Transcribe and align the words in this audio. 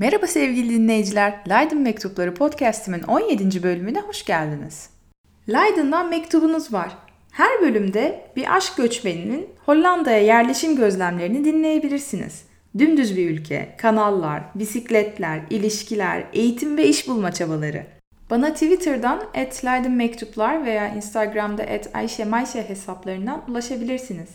Merhaba 0.00 0.26
sevgili 0.26 0.70
dinleyiciler. 0.70 1.34
Leiden 1.48 1.78
Mektupları 1.78 2.34
podcast'imin 2.34 3.02
17. 3.02 3.62
bölümüne 3.62 4.00
hoş 4.00 4.24
geldiniz. 4.24 4.90
Leiden'dan 5.48 6.08
mektubunuz 6.08 6.72
var. 6.72 6.96
Her 7.32 7.60
bölümde 7.60 8.30
bir 8.36 8.56
aşk 8.56 8.76
göçmeninin 8.76 9.46
Hollanda'ya 9.66 10.18
yerleşim 10.18 10.76
gözlemlerini 10.76 11.44
dinleyebilirsiniz. 11.44 12.42
Dümdüz 12.78 13.16
bir 13.16 13.30
ülke, 13.30 13.74
kanallar, 13.78 14.42
bisikletler, 14.54 15.40
ilişkiler, 15.50 16.24
eğitim 16.32 16.76
ve 16.76 16.86
iş 16.86 17.08
bulma 17.08 17.32
çabaları. 17.32 17.86
Bana 18.30 18.52
Twitter'dan 18.52 19.20
@leidenmektuplar 19.64 20.64
veya 20.64 20.94
Instagram'da 20.94 21.66
@ayşemayşe 21.94 22.68
hesaplarından 22.68 23.42
ulaşabilirsiniz. 23.48 24.28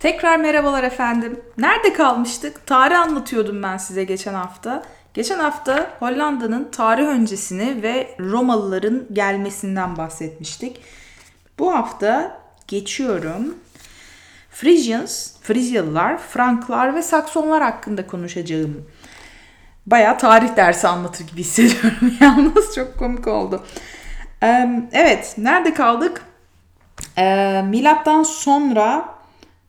Tekrar 0.00 0.36
merhabalar 0.36 0.84
efendim. 0.84 1.40
Nerede 1.58 1.92
kalmıştık? 1.92 2.66
Tarih 2.66 3.00
anlatıyordum 3.00 3.62
ben 3.62 3.76
size 3.76 4.04
geçen 4.04 4.34
hafta. 4.34 4.82
Geçen 5.14 5.38
hafta 5.38 5.90
Hollanda'nın 5.98 6.68
tarih 6.72 7.06
öncesini 7.06 7.82
ve 7.82 8.14
Romalıların 8.20 9.06
gelmesinden 9.12 9.96
bahsetmiştik. 9.96 10.80
Bu 11.58 11.74
hafta 11.74 12.40
geçiyorum. 12.68 13.54
Frisians, 14.50 15.32
Frizyalılar, 15.42 16.18
Franklar 16.18 16.94
ve 16.94 17.02
Saksonlar 17.02 17.62
hakkında 17.62 18.06
konuşacağım. 18.06 18.86
Bayağı 19.86 20.18
tarih 20.18 20.56
dersi 20.56 20.88
anlatır 20.88 21.26
gibi 21.26 21.40
hissediyorum 21.40 22.14
yalnız 22.20 22.74
çok 22.74 22.98
komik 22.98 23.26
oldu. 23.26 23.64
Evet, 24.92 25.34
nerede 25.38 25.74
kaldık? 25.74 26.22
Milattan 27.64 28.22
sonra 28.22 29.19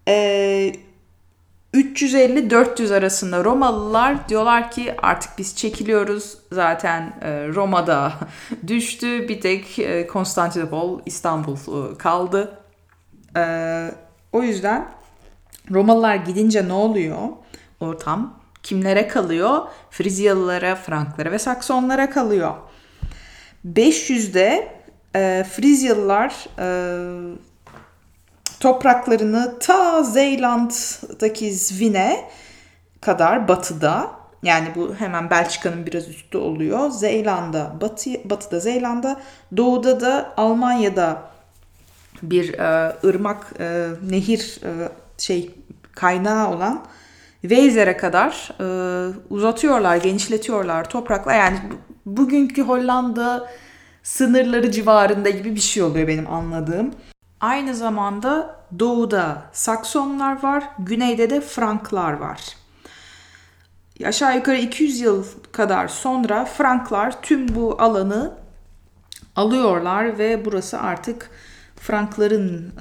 350-400 0.07 2.95
arasında 2.95 3.43
Romalılar 3.43 4.29
diyorlar 4.29 4.71
ki 4.71 4.95
artık 5.01 5.37
biz 5.37 5.55
çekiliyoruz. 5.55 6.37
Zaten 6.51 7.13
Roma'da 7.55 8.13
düştü. 8.67 9.29
Bir 9.29 9.41
tek 9.41 9.79
Konstantinopol, 10.09 10.99
İstanbul 11.05 11.55
kaldı. 11.97 12.57
O 14.33 14.43
yüzden 14.43 14.87
Romalılar 15.71 16.15
gidince 16.15 16.67
ne 16.67 16.73
oluyor? 16.73 17.17
Ortam 17.79 18.39
kimlere 18.63 19.07
kalıyor? 19.07 19.61
Frizyalılara, 19.89 20.75
Franklara 20.75 21.31
ve 21.31 21.39
Saksonlara 21.39 22.09
kalıyor. 22.09 22.53
500'de 23.67 24.75
e, 25.15 25.45
Frizyalılar 25.51 26.47
e, 26.59 27.35
topraklarını 28.61 29.59
ta 29.59 30.03
Zeeland'daki 30.03 31.53
Zvin'e 31.53 32.29
kadar 33.01 33.47
batıda 33.47 34.11
yani 34.43 34.67
bu 34.75 34.95
hemen 34.95 35.29
Belçika'nın 35.29 35.85
biraz 35.85 36.09
üstü 36.09 36.37
oluyor. 36.37 36.89
Zeylanda, 36.89 37.75
batı, 37.81 38.09
batıda 38.25 38.59
Zeylanda, 38.59 39.21
doğuda 39.57 40.01
da 40.01 40.33
Almanya'da 40.37 41.21
bir 42.23 42.53
e, 42.53 42.95
ırmak, 43.03 43.53
e, 43.59 43.87
nehir 44.09 44.59
e, 44.63 44.89
şey 45.17 45.51
kaynağı 45.95 46.55
olan 46.55 46.85
Weizer'e 47.41 47.97
kadar 47.97 48.51
e, 48.59 48.65
uzatıyorlar, 49.29 49.97
genişletiyorlar 49.97 50.89
toprakla. 50.89 51.33
Yani 51.33 51.59
bugünkü 52.05 52.61
Hollanda 52.61 53.49
sınırları 54.03 54.71
civarında 54.71 55.29
gibi 55.29 55.55
bir 55.55 55.59
şey 55.59 55.83
oluyor 55.83 56.07
benim 56.07 56.33
anladığım. 56.33 56.91
Aynı 57.41 57.75
zamanda 57.75 58.55
doğuda 58.79 59.41
Saksonlar 59.51 60.43
var, 60.43 60.63
güneyde 60.79 61.29
de 61.29 61.41
Franklar 61.41 62.13
var. 62.13 62.41
Aşağı 64.05 64.35
yukarı 64.35 64.57
200 64.57 64.99
yıl 64.99 65.25
kadar 65.51 65.87
sonra 65.87 66.45
Franklar 66.45 67.21
tüm 67.21 67.55
bu 67.55 67.81
alanı 67.81 68.33
alıyorlar 69.35 70.17
ve 70.17 70.45
burası 70.45 70.79
artık 70.79 71.29
Frankların 71.75 72.73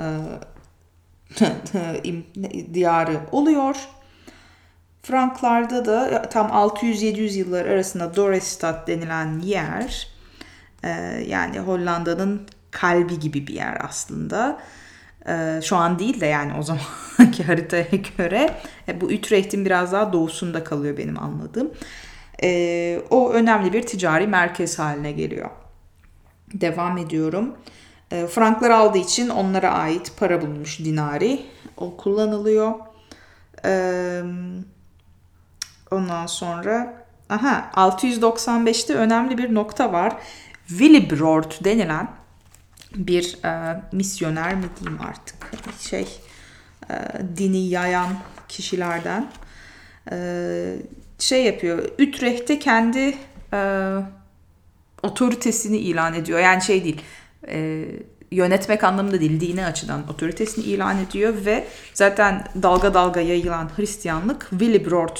e, 1.40 2.74
diyarı 2.74 3.20
oluyor. 3.32 3.76
Franklarda 5.02 5.84
da 5.84 6.22
tam 6.22 6.46
600-700 6.46 7.38
yıllar 7.38 7.64
arasında 7.66 8.16
Dorestad 8.16 8.88
denilen 8.88 9.40
yer 9.40 10.08
e, 10.82 10.88
yani 11.26 11.58
Hollanda'nın 11.58 12.46
kalbi 12.70 13.18
gibi 13.18 13.46
bir 13.46 13.54
yer 13.54 13.78
aslında. 13.80 14.60
E, 15.28 15.60
şu 15.62 15.76
an 15.76 15.98
değil 15.98 16.20
de 16.20 16.26
yani 16.26 16.52
o 16.58 16.62
zamanki 17.18 17.44
haritaya 17.44 17.86
göre 18.18 18.54
e, 18.88 19.00
bu 19.00 19.06
Utrecht'in 19.06 19.64
biraz 19.64 19.92
daha 19.92 20.12
doğusunda 20.12 20.64
kalıyor 20.64 20.96
benim 20.96 21.18
anladığım. 21.18 21.70
E, 22.42 23.02
o 23.10 23.32
önemli 23.32 23.72
bir 23.72 23.82
ticari 23.82 24.26
merkez 24.26 24.78
haline 24.78 25.12
geliyor. 25.12 25.50
Devam 26.54 26.98
ediyorum. 26.98 27.56
E, 28.10 28.26
Franklar 28.26 28.70
aldığı 28.70 28.98
için 28.98 29.28
onlara 29.28 29.70
ait 29.70 30.12
para 30.16 30.42
bulmuş 30.42 30.78
dinari. 30.78 31.42
O 31.76 31.96
kullanılıyor. 31.96 32.72
Ondan 35.90 36.26
sonra 36.26 37.04
aha 37.28 37.70
695'te 37.74 38.94
önemli 38.94 39.38
bir 39.38 39.54
nokta 39.54 39.92
var. 39.92 40.16
Willibrord 40.66 41.64
denilen 41.64 42.19
bir 42.94 43.44
e, 43.44 43.82
misyoner 43.92 44.54
mi 44.54 44.64
diyeyim 44.80 45.00
artık 45.02 45.50
şey 45.80 46.08
e, 46.90 46.94
dini 47.36 47.68
yayan 47.68 48.08
kişilerden 48.48 49.30
e, 50.12 50.76
şey 51.18 51.44
yapıyor. 51.44 51.78
Utrecht'te 51.98 52.58
kendi 52.58 53.14
e, 53.52 53.94
otoritesini 55.02 55.78
ilan 55.78 56.14
ediyor. 56.14 56.38
Yani 56.38 56.62
şey 56.62 56.84
değil 56.84 57.02
e, 57.48 57.84
yönetmek 58.30 58.84
anlamında 58.84 59.20
değil 59.20 59.40
dini 59.40 59.64
açıdan 59.64 60.08
otoritesini 60.10 60.64
ilan 60.64 61.04
ediyor 61.04 61.34
ve 61.44 61.66
zaten 61.94 62.44
dalga 62.62 62.94
dalga 62.94 63.20
yayılan 63.20 63.70
Hristiyanlık 63.76 64.46
Willibrord 64.50 65.16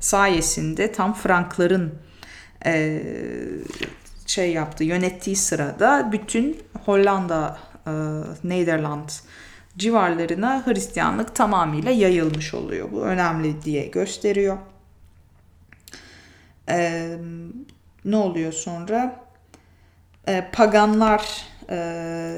sayesinde 0.00 0.92
tam 0.92 1.14
Frankların 1.14 1.94
e, 2.66 3.02
şey 4.32 4.52
yaptı 4.52 4.84
yönettiği 4.84 5.36
sırada 5.36 6.08
bütün 6.12 6.62
Hollanda, 6.84 7.58
e, 7.86 7.92
Nederland 8.44 9.08
civarlarına 9.78 10.66
Hristiyanlık 10.66 11.34
tamamıyla 11.34 11.90
yayılmış 11.90 12.54
oluyor. 12.54 12.92
Bu 12.92 13.02
önemli 13.02 13.62
diye 13.62 13.86
gösteriyor. 13.86 14.58
E, 16.68 17.08
ne 18.04 18.16
oluyor 18.16 18.52
sonra? 18.52 19.16
E, 20.28 20.48
paganlar 20.52 21.46
e, 21.70 22.36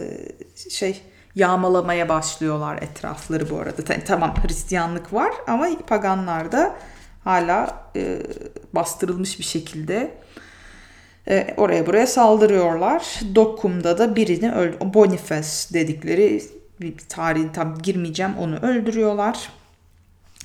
şey 0.71 1.03
yağmalamaya 1.34 2.09
başlıyorlar 2.09 2.82
etrafları 2.82 3.50
bu 3.50 3.59
arada. 3.59 3.82
Tamam 4.06 4.34
Hristiyanlık 4.43 5.12
var 5.12 5.32
ama 5.47 5.69
paganlar 5.87 6.53
da 6.53 6.76
hala 7.25 7.84
e, 7.97 8.22
bastırılmış 8.72 9.38
bir 9.38 9.44
şekilde 9.44 10.24
e, 11.29 11.55
oraya 11.57 11.87
buraya 11.87 12.07
saldırıyorlar. 12.07 13.21
Dokkum'da 13.35 13.99
da 13.99 14.17
birini 14.17 14.53
öldü. 14.53 14.77
Boniface 14.95 15.75
dedikleri 15.75 16.43
bir 16.81 16.95
tarihin 17.09 17.49
tam 17.49 17.79
girmeyeceğim 17.79 18.33
onu 18.39 18.57
öldürüyorlar. 18.57 19.51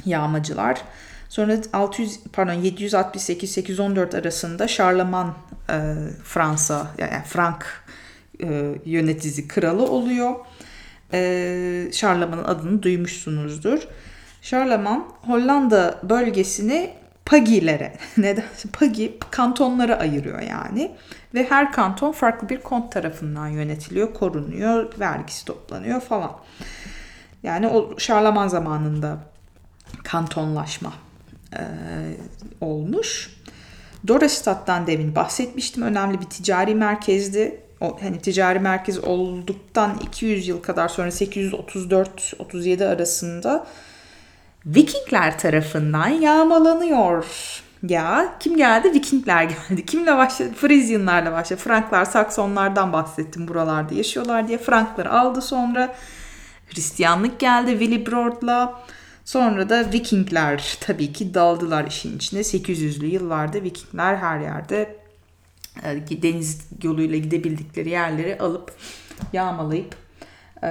Yağmacılar. 0.05 0.81
Sonra 1.29 1.57
600 1.73 2.19
pardon 2.33 2.53
768 2.53 3.51
814 3.51 4.15
arasında 4.15 4.67
Şarlaman 4.67 5.33
e, 5.69 5.95
Fransa 6.23 6.87
yani 6.97 7.23
Frank 7.25 7.83
e, 8.43 8.75
yöneticisi 8.85 9.47
kralı 9.47 9.91
oluyor. 9.91 10.35
E, 11.13 11.89
Şarlaman'ın 11.91 12.43
adını 12.43 12.83
duymuşsunuzdur. 12.83 13.87
Şarlaman 14.41 15.07
Hollanda 15.21 15.99
bölgesini 16.03 16.93
Pagilere, 17.29 17.93
neden? 18.17 18.43
Pagi 18.73 19.17
kantonlara 19.31 19.95
ayırıyor 19.95 20.41
yani. 20.41 20.91
Ve 21.33 21.49
her 21.49 21.71
kanton 21.71 22.11
farklı 22.11 22.49
bir 22.49 22.61
kont 22.61 22.91
tarafından 22.91 23.47
yönetiliyor, 23.47 24.13
korunuyor, 24.13 24.99
vergisi 24.99 25.45
toplanıyor 25.45 26.01
falan. 26.01 26.31
Yani 27.43 27.67
o 27.67 27.99
Şarlaman 27.99 28.47
zamanında 28.47 29.17
kantonlaşma 30.03 30.93
e, 31.53 31.61
olmuş. 32.61 33.35
Dorestad'dan 34.07 34.87
demin 34.87 35.15
bahsetmiştim. 35.15 35.83
Önemli 35.83 36.21
bir 36.21 36.25
ticari 36.25 36.75
merkezdi. 36.75 37.61
O, 37.81 37.97
hani 38.01 38.19
ticari 38.19 38.59
merkez 38.59 38.99
olduktan 38.99 39.99
200 40.03 40.47
yıl 40.47 40.61
kadar 40.61 40.87
sonra 40.87 41.09
834-37 41.09 42.87
arasında 42.87 43.67
Vikingler 44.75 45.39
tarafından 45.39 46.07
yağmalanıyor. 46.07 47.25
Ya 47.83 48.35
kim 48.39 48.57
geldi? 48.57 48.93
Vikingler 48.93 49.43
geldi. 49.43 49.85
Kimle 49.87 50.17
başladı? 50.17 50.53
Frisianlarla 50.55 51.31
başladı. 51.31 51.61
Franklar, 51.63 52.05
Saksonlardan 52.05 52.93
bahsettim 52.93 53.47
buralarda 53.47 53.93
yaşıyorlar 53.93 54.47
diye. 54.47 54.57
Frankları 54.57 55.11
aldı 55.11 55.41
sonra. 55.41 55.95
Hristiyanlık 56.67 57.39
geldi 57.39 57.71
Willibrord'la. 57.71 58.81
Sonra 59.25 59.69
da 59.69 59.91
Vikingler 59.93 60.77
tabii 60.81 61.13
ki 61.13 61.33
daldılar 61.33 61.87
işin 61.87 62.17
içine. 62.17 62.39
800'lü 62.39 63.05
yıllarda 63.05 63.63
Vikingler 63.63 64.15
her 64.15 64.39
yerde 64.39 64.97
e, 65.83 66.21
deniz 66.21 66.67
yoluyla 66.83 67.17
gidebildikleri 67.17 67.89
yerleri 67.89 68.37
alıp 68.39 68.71
yağmalayıp 69.33 69.95
e, 70.63 70.69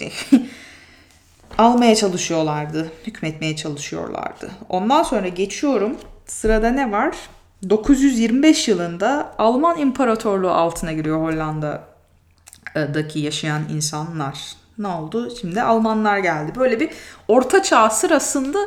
almaya 1.58 1.96
çalışıyorlardı. 1.96 2.90
Hükmetmeye 3.06 3.56
çalışıyorlardı. 3.56 4.50
Ondan 4.68 5.02
sonra 5.02 5.28
geçiyorum. 5.28 5.96
Sırada 6.26 6.70
ne 6.70 6.92
var? 6.92 7.16
925 7.70 8.68
yılında 8.68 9.34
Alman 9.38 9.78
İmparatorluğu 9.78 10.50
altına 10.50 10.92
giriyor 10.92 11.20
Hollanda'daki 11.22 13.18
yaşayan 13.18 13.62
insanlar. 13.72 14.38
Ne 14.78 14.88
oldu? 14.88 15.36
Şimdi 15.40 15.62
Almanlar 15.62 16.18
geldi. 16.18 16.52
Böyle 16.58 16.80
bir 16.80 16.90
orta 17.28 17.62
çağ 17.62 17.90
sırasında 17.90 18.58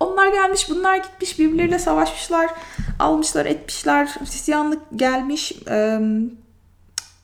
onlar 0.00 0.32
gelmiş, 0.32 0.70
bunlar 0.70 0.96
gitmiş, 0.96 1.38
birbirleriyle 1.38 1.78
savaşmışlar, 1.78 2.50
almışlar, 2.98 3.46
etmişler, 3.46 4.06
Hristiyanlık 4.06 4.82
gelmiş. 4.96 5.52
Ee, 5.70 6.00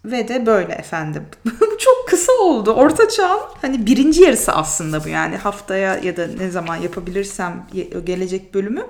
ve 0.06 0.28
de 0.28 0.46
böyle 0.46 0.72
efendim. 0.72 1.26
çok 1.78 2.08
kısa 2.08 2.32
oldu. 2.32 2.72
Orta 2.72 3.08
çağın 3.08 3.40
hani 3.62 3.86
birinci 3.86 4.22
yarısı 4.22 4.52
aslında 4.52 5.04
bu 5.04 5.08
yani 5.08 5.36
haftaya 5.36 5.96
ya 5.98 6.16
da 6.16 6.26
ne 6.26 6.50
zaman 6.50 6.76
yapabilirsem 6.76 7.66
gelecek 8.04 8.54
bölümü. 8.54 8.86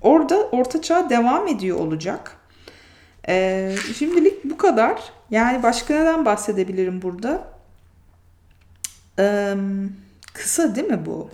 Orada 0.00 0.36
orta 0.36 0.82
çağ 0.82 1.10
devam 1.10 1.48
ediyor 1.48 1.78
olacak. 1.78 2.36
Ee, 3.28 3.74
şimdilik 3.98 4.44
bu 4.44 4.56
kadar. 4.56 5.02
Yani 5.30 5.62
başka 5.62 5.94
neden 5.94 6.24
bahsedebilirim 6.24 7.02
burada? 7.02 7.44
Ee, 9.18 9.54
kısa 10.34 10.74
değil 10.74 10.88
mi 10.88 11.06
bu? 11.06 11.30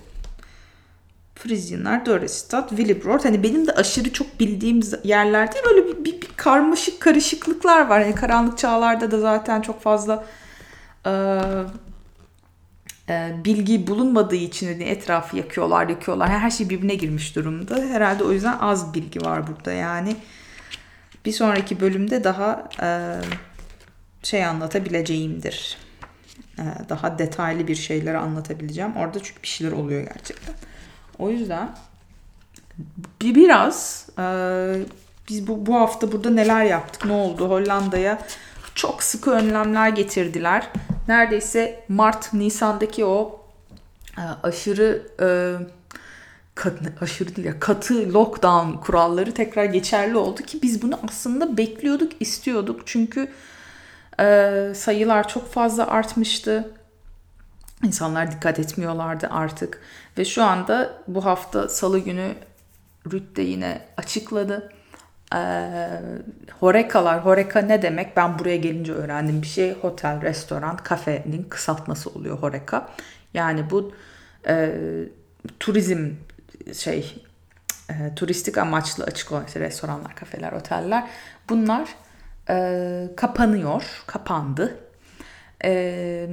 Frisianlar, 1.38 2.06
Dörrestad, 2.06 2.69
Willibrord. 2.69 3.25
Hani 3.25 3.43
benim 3.43 3.67
de 3.67 3.73
aşırı 3.73 4.12
çok 4.12 4.40
bildiğim 4.40 4.81
yerler 5.05 5.52
değil. 5.52 5.64
Böyle 5.64 5.87
bir, 5.87 6.05
bir, 6.05 6.23
bir 6.23 6.29
karmaşık 6.37 7.00
karışıklıklar 7.00 7.87
var. 7.87 8.02
Hani 8.02 8.14
karanlık 8.14 8.58
çağlarda 8.58 9.11
da 9.11 9.20
zaten 9.20 9.61
çok 9.61 9.82
fazla 9.82 10.25
e, 11.06 11.11
e, 13.08 13.32
bilgi 13.44 13.87
bulunmadığı 13.87 14.37
için 14.37 14.67
hani 14.67 14.85
etrafı 14.85 15.37
yakıyorlar, 15.37 15.88
yakıyorlar. 15.88 16.31
Her 16.31 16.50
şey 16.50 16.70
birbirine 16.70 16.94
girmiş 16.94 17.37
durumda. 17.37 17.76
Herhalde 17.76 18.25
o 18.25 18.32
yüzden 18.32 18.58
az 18.58 18.94
bilgi 18.94 19.20
var 19.20 19.46
burada. 19.46 19.73
Yani 19.73 20.17
bir 21.25 21.32
sonraki 21.32 21.81
bölümde 21.81 22.25
daha 22.25 22.69
e, 22.82 22.88
şey 24.23 24.44
anlatabileceğimdir. 24.44 25.79
E, 26.58 26.64
daha 26.88 27.19
detaylı 27.19 27.69
bir 27.69 27.75
şeyleri 27.75 28.19
anlatabileceğim. 28.19 28.96
Orada 28.96 29.23
çünkü 29.23 29.43
bir 29.43 29.49
şeyler 29.49 29.73
oluyor 29.73 30.00
gerçekten. 30.00 30.55
O 31.19 31.31
yüzden 31.31 31.69
bir 33.23 33.35
biraz 33.35 34.06
e, 34.19 34.25
biz 35.29 35.47
bu, 35.49 35.67
bu 35.67 35.75
hafta 35.75 36.12
burada 36.12 36.31
neler 36.31 36.65
yaptık, 36.65 37.05
ne 37.05 37.12
oldu 37.12 37.50
Hollanda'ya 37.50 38.19
çok 38.75 39.03
sıkı 39.03 39.31
önlemler 39.31 39.88
getirdiler. 39.88 40.69
Neredeyse 41.09 41.85
Mart, 41.88 42.32
Nisan'daki 42.32 43.05
o 43.05 43.41
e, 44.19 44.23
aşırı 44.43 45.03
e, 45.20 45.26
kat, 46.55 46.73
aşırı 47.00 47.37
değil 47.37 47.47
ya 47.47 47.61
katı 47.61 48.15
lockdown 48.15 48.73
kuralları 48.73 49.35
tekrar 49.35 49.65
geçerli 49.65 50.17
oldu 50.17 50.43
ki 50.43 50.62
biz 50.62 50.82
bunu 50.82 51.00
aslında 51.09 51.56
bekliyorduk, 51.56 52.12
istiyorduk. 52.20 52.81
Çünkü 52.87 53.29
e, 54.20 54.73
sayılar 54.75 55.29
çok 55.29 55.53
fazla 55.53 55.87
artmıştı. 55.87 56.70
İnsanlar 57.84 58.30
dikkat 58.32 58.58
etmiyorlardı 58.58 59.26
artık. 59.30 59.80
Ve 60.19 60.25
şu 60.25 60.44
anda 60.44 61.02
bu 61.06 61.25
hafta 61.25 61.69
salı 61.69 61.98
günü 61.98 62.34
Rütte 63.12 63.42
yine 63.42 63.82
açıkladı. 63.96 64.72
Ee, 65.34 65.90
horekalar, 66.60 67.25
horeka 67.25 67.60
ne 67.60 67.82
demek? 67.82 68.16
Ben 68.16 68.38
buraya 68.38 68.56
gelince 68.56 68.92
öğrendim 68.92 69.42
bir 69.42 69.46
şey. 69.46 69.75
Hotel, 69.75 70.22
restoran, 70.22 70.76
kafenin 70.76 71.46
kısaltması 71.50 72.10
oluyor 72.10 72.38
horeka. 72.38 72.88
Yani 73.34 73.70
bu 73.70 73.92
e, 74.48 74.74
turizm 75.60 76.10
şey 76.74 77.24
e, 77.90 78.14
turistik 78.14 78.58
amaçlı 78.58 79.04
açık 79.04 79.32
olan 79.32 79.44
işte 79.46 79.60
restoranlar, 79.60 80.14
kafeler, 80.14 80.52
oteller 80.52 81.08
bunlar 81.48 81.88
e, 82.50 83.08
kapanıyor, 83.16 84.02
kapandı. 84.06 84.78
E, 85.64 86.28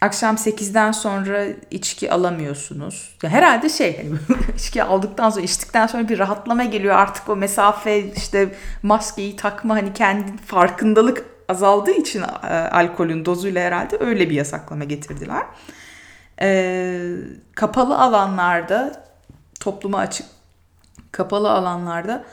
akşam 0.00 0.34
8'den 0.34 0.92
sonra 0.92 1.44
içki 1.70 2.12
alamıyorsunuz. 2.12 3.16
Ya 3.22 3.30
herhalde 3.30 3.68
şey 3.68 3.96
hani 3.96 4.38
içki 4.56 4.82
aldıktan 4.82 5.30
sonra 5.30 5.44
içtikten 5.44 5.86
sonra 5.86 6.08
bir 6.08 6.18
rahatlama 6.18 6.64
geliyor 6.64 6.94
artık 6.94 7.28
o 7.28 7.36
mesafe 7.36 8.12
işte 8.12 8.54
maskeyi 8.82 9.36
takma 9.36 9.74
hani 9.74 9.92
kendi 9.92 10.36
farkındalık 10.36 11.24
azaldığı 11.48 11.90
için 11.90 12.22
e, 12.22 12.46
alkolün 12.46 13.24
dozuyla 13.24 13.62
herhalde 13.62 13.96
öyle 14.00 14.30
bir 14.30 14.34
yasaklama 14.34 14.84
getirdiler. 14.84 15.42
E, 16.40 17.00
kapalı 17.54 17.98
alanlarda 17.98 19.04
topluma 19.60 19.98
açık 19.98 20.26
kapalı 21.12 21.50
alanlarda 21.50 22.24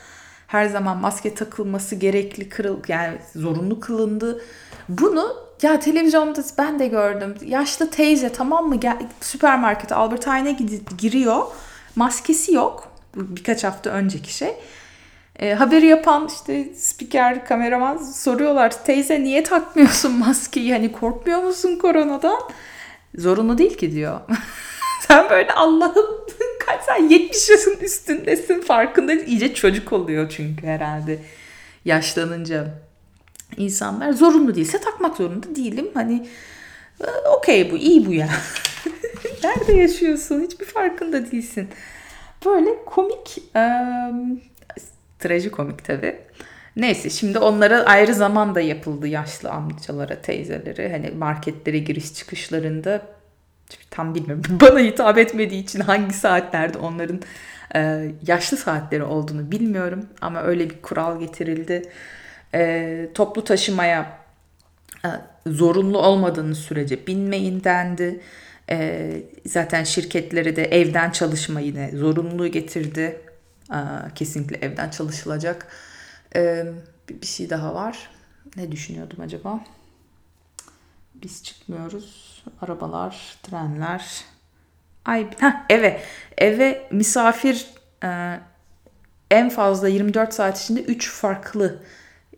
her 0.48 0.66
zaman 0.66 0.98
maske 0.98 1.36
takılması 1.36 1.96
gerekli 1.96 2.50
kırıl 2.50 2.78
yani 2.88 3.18
zorunlu 3.36 3.80
kılındı. 3.80 4.42
Bunu 4.90 5.36
ya 5.62 5.80
televizyonda 5.80 6.42
ben 6.58 6.80
de 6.80 6.88
gördüm. 6.88 7.36
Yaşlı 7.46 7.90
teyze 7.90 8.32
tamam 8.32 8.68
mı? 8.68 8.76
Gel, 8.76 8.98
süpermarkete 9.22 9.96
Albert 9.96 10.28
Einstein'e 10.28 10.80
giriyor. 10.98 11.42
Maskesi 11.96 12.54
yok. 12.54 12.92
Birkaç 13.16 13.64
hafta 13.64 13.90
önceki 13.90 14.34
şey. 14.34 14.56
E, 15.40 15.54
haberi 15.54 15.86
yapan 15.86 16.28
işte 16.28 16.74
spiker, 16.76 17.46
kameraman 17.46 17.98
soruyorlar. 17.98 18.84
Teyze 18.86 19.24
niye 19.24 19.44
takmıyorsun 19.44 20.12
maskeyi? 20.12 20.74
Hani 20.74 20.92
korkmuyor 20.92 21.44
musun 21.44 21.78
koronadan? 21.78 22.40
Zorunlu 23.18 23.58
değil 23.58 23.78
ki 23.78 23.92
diyor. 23.92 24.20
sen 25.08 25.30
böyle 25.30 25.52
Allah'ım 25.54 26.25
kaç 26.66 26.84
sen 26.84 27.10
70 27.10 27.50
yaşın 27.50 27.78
üstündesin 27.82 28.62
farkında 28.62 29.14
iyice 29.14 29.54
çocuk 29.54 29.94
oluyor 29.94 30.30
çünkü 30.30 30.68
herhalde 30.68 31.20
yaşlanınca 31.86 32.68
insanlar 33.58 34.12
zorunlu 34.12 34.56
değilse 34.56 34.82
takmak 34.82 35.18
zorunda 35.18 35.56
değilim. 35.56 35.88
Hani 35.94 36.28
e, 37.02 37.08
okey 37.38 37.72
bu 37.72 37.78
iyi 37.78 38.06
bu 38.06 38.14
ya. 38.14 38.30
Nerede 39.44 39.74
yaşıyorsun? 39.74 40.42
Hiçbir 40.42 40.66
farkında 40.66 41.32
değilsin. 41.32 41.70
Böyle 42.46 42.86
komik, 42.86 43.38
um, 43.56 44.42
trajikomik 45.20 45.86
tabii. 45.86 46.16
Neyse 46.76 47.10
şimdi 47.10 47.40
onlara 47.40 47.84
ayrı 47.86 48.14
zaman 48.14 48.56
da 48.56 48.62
yapıldı 48.62 49.08
yaşlı 49.08 49.50
amcalara, 49.50 50.22
teyzelere. 50.22 50.92
Hani 50.92 51.12
marketlere 51.12 51.80
giriş 51.80 52.14
çıkışlarında 52.14 53.15
tam 53.92 54.16
bilmiyorum. 54.16 54.44
Bana 54.62 54.80
hitap 54.80 55.18
etmediği 55.18 55.64
için 55.64 55.80
hangi 55.80 56.14
saatlerde 56.14 56.78
onların 56.78 57.22
e, 57.76 58.12
yaşlı 58.28 58.58
saatleri 58.58 59.04
olduğunu 59.04 59.52
bilmiyorum. 59.52 60.06
Ama 60.22 60.42
öyle 60.42 60.70
bir 60.70 60.82
kural 60.82 61.20
getirildi 61.20 61.92
e, 62.56 63.10
toplu 63.14 63.44
taşımaya 63.44 64.18
e, 65.06 65.10
zorunlu 65.48 65.98
olmadığınız 65.98 66.58
sürece 66.58 67.08
binmeyin 67.08 67.64
dendi. 67.64 68.22
E, 68.70 69.12
zaten 69.46 69.84
şirketleri 69.84 70.56
de 70.56 70.66
evden 70.66 71.12
çalışma 71.12 71.60
yine 71.60 71.92
zorunluluğu 71.94 72.48
getirdi. 72.48 73.22
E, 73.72 73.80
kesinlikle 74.16 74.58
evden 74.58 74.90
çalışılacak. 74.90 75.68
E, 76.36 76.66
bir 77.10 77.28
şey 77.28 77.50
daha 77.50 77.76
var. 77.76 78.10
Ne 78.58 78.72
düşünüyordum 78.72 79.22
acaba? 79.22 79.60
Biz 81.24 81.44
çıkmıyoruz. 81.44 82.44
Arabalar, 82.62 83.38
trenler. 83.44 84.24
Ay, 85.06 85.30
ha 85.40 85.66
eve. 85.70 86.02
Eve 86.38 86.88
misafir 86.92 87.68
e, 88.04 88.40
en 89.32 89.50
fazla 89.50 89.88
24 89.88 90.34
saat 90.34 90.62
içinde 90.62 90.82
3 90.82 91.12
farklı 91.12 91.84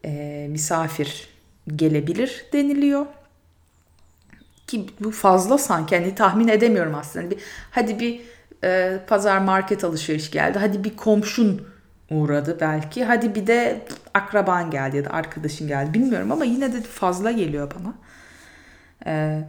e, 0.06 0.48
misafir 0.50 1.30
gelebilir 1.76 2.46
deniliyor. 2.54 3.06
Ki 4.68 4.86
bu 5.00 5.12
fazla 5.12 5.58
sanki 5.58 5.96
hani 5.96 6.16
tahmin 6.16 6.48
edemiyorum 6.48 6.96
aslında. 6.96 7.26
Hani 7.26 7.32
bir, 7.32 7.42
hadi 7.72 8.00
bir 8.00 8.22
e, 8.64 9.00
pazar 9.08 9.40
market 9.40 9.84
alışveriş 9.84 10.32
geldi. 10.32 10.60
Hadi 10.60 10.84
bir 10.84 10.96
komşun 10.96 11.68
uğradı 12.12 12.58
belki. 12.62 13.04
Hadi 13.04 13.36
bir 13.36 13.48
de 13.48 13.86
akraban 14.14 14.72
geldi 14.72 14.98
ya 14.98 15.06
da 15.06 15.10
arkadaşın 15.10 15.68
geldi. 15.68 15.94
Bilmiyorum 15.94 16.32
ama 16.32 16.46
yine 16.46 16.74
de 16.74 16.82
fazla 16.82 17.32
geliyor 17.32 17.72
bana. 17.80 17.94
Ee, 19.06 19.44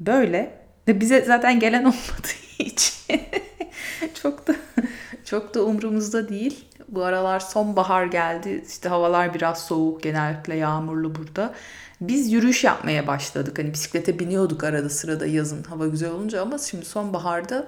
böyle. 0.00 0.58
Ve 0.88 1.00
bize 1.00 1.20
zaten 1.20 1.60
gelen 1.60 1.84
olmadığı 1.84 2.58
için 2.58 3.22
çok 4.22 4.48
da 4.48 4.54
Çok 5.28 5.54
da 5.54 5.64
umurumuzda 5.64 6.28
değil. 6.28 6.64
Bu 6.88 7.04
aralar 7.04 7.40
sonbahar 7.40 8.06
geldi. 8.06 8.64
İşte 8.68 8.88
havalar 8.88 9.34
biraz 9.34 9.64
soğuk. 9.64 10.02
Genellikle 10.02 10.54
yağmurlu 10.54 11.14
burada. 11.14 11.54
Biz 12.00 12.32
yürüyüş 12.32 12.64
yapmaya 12.64 13.06
başladık. 13.06 13.58
Hani 13.58 13.72
bisiklete 13.72 14.18
biniyorduk 14.18 14.64
arada 14.64 14.90
sırada 14.90 15.26
yazın 15.26 15.62
hava 15.62 15.86
güzel 15.86 16.10
olunca 16.10 16.42
ama 16.42 16.58
şimdi 16.58 16.84
sonbaharda 16.84 17.66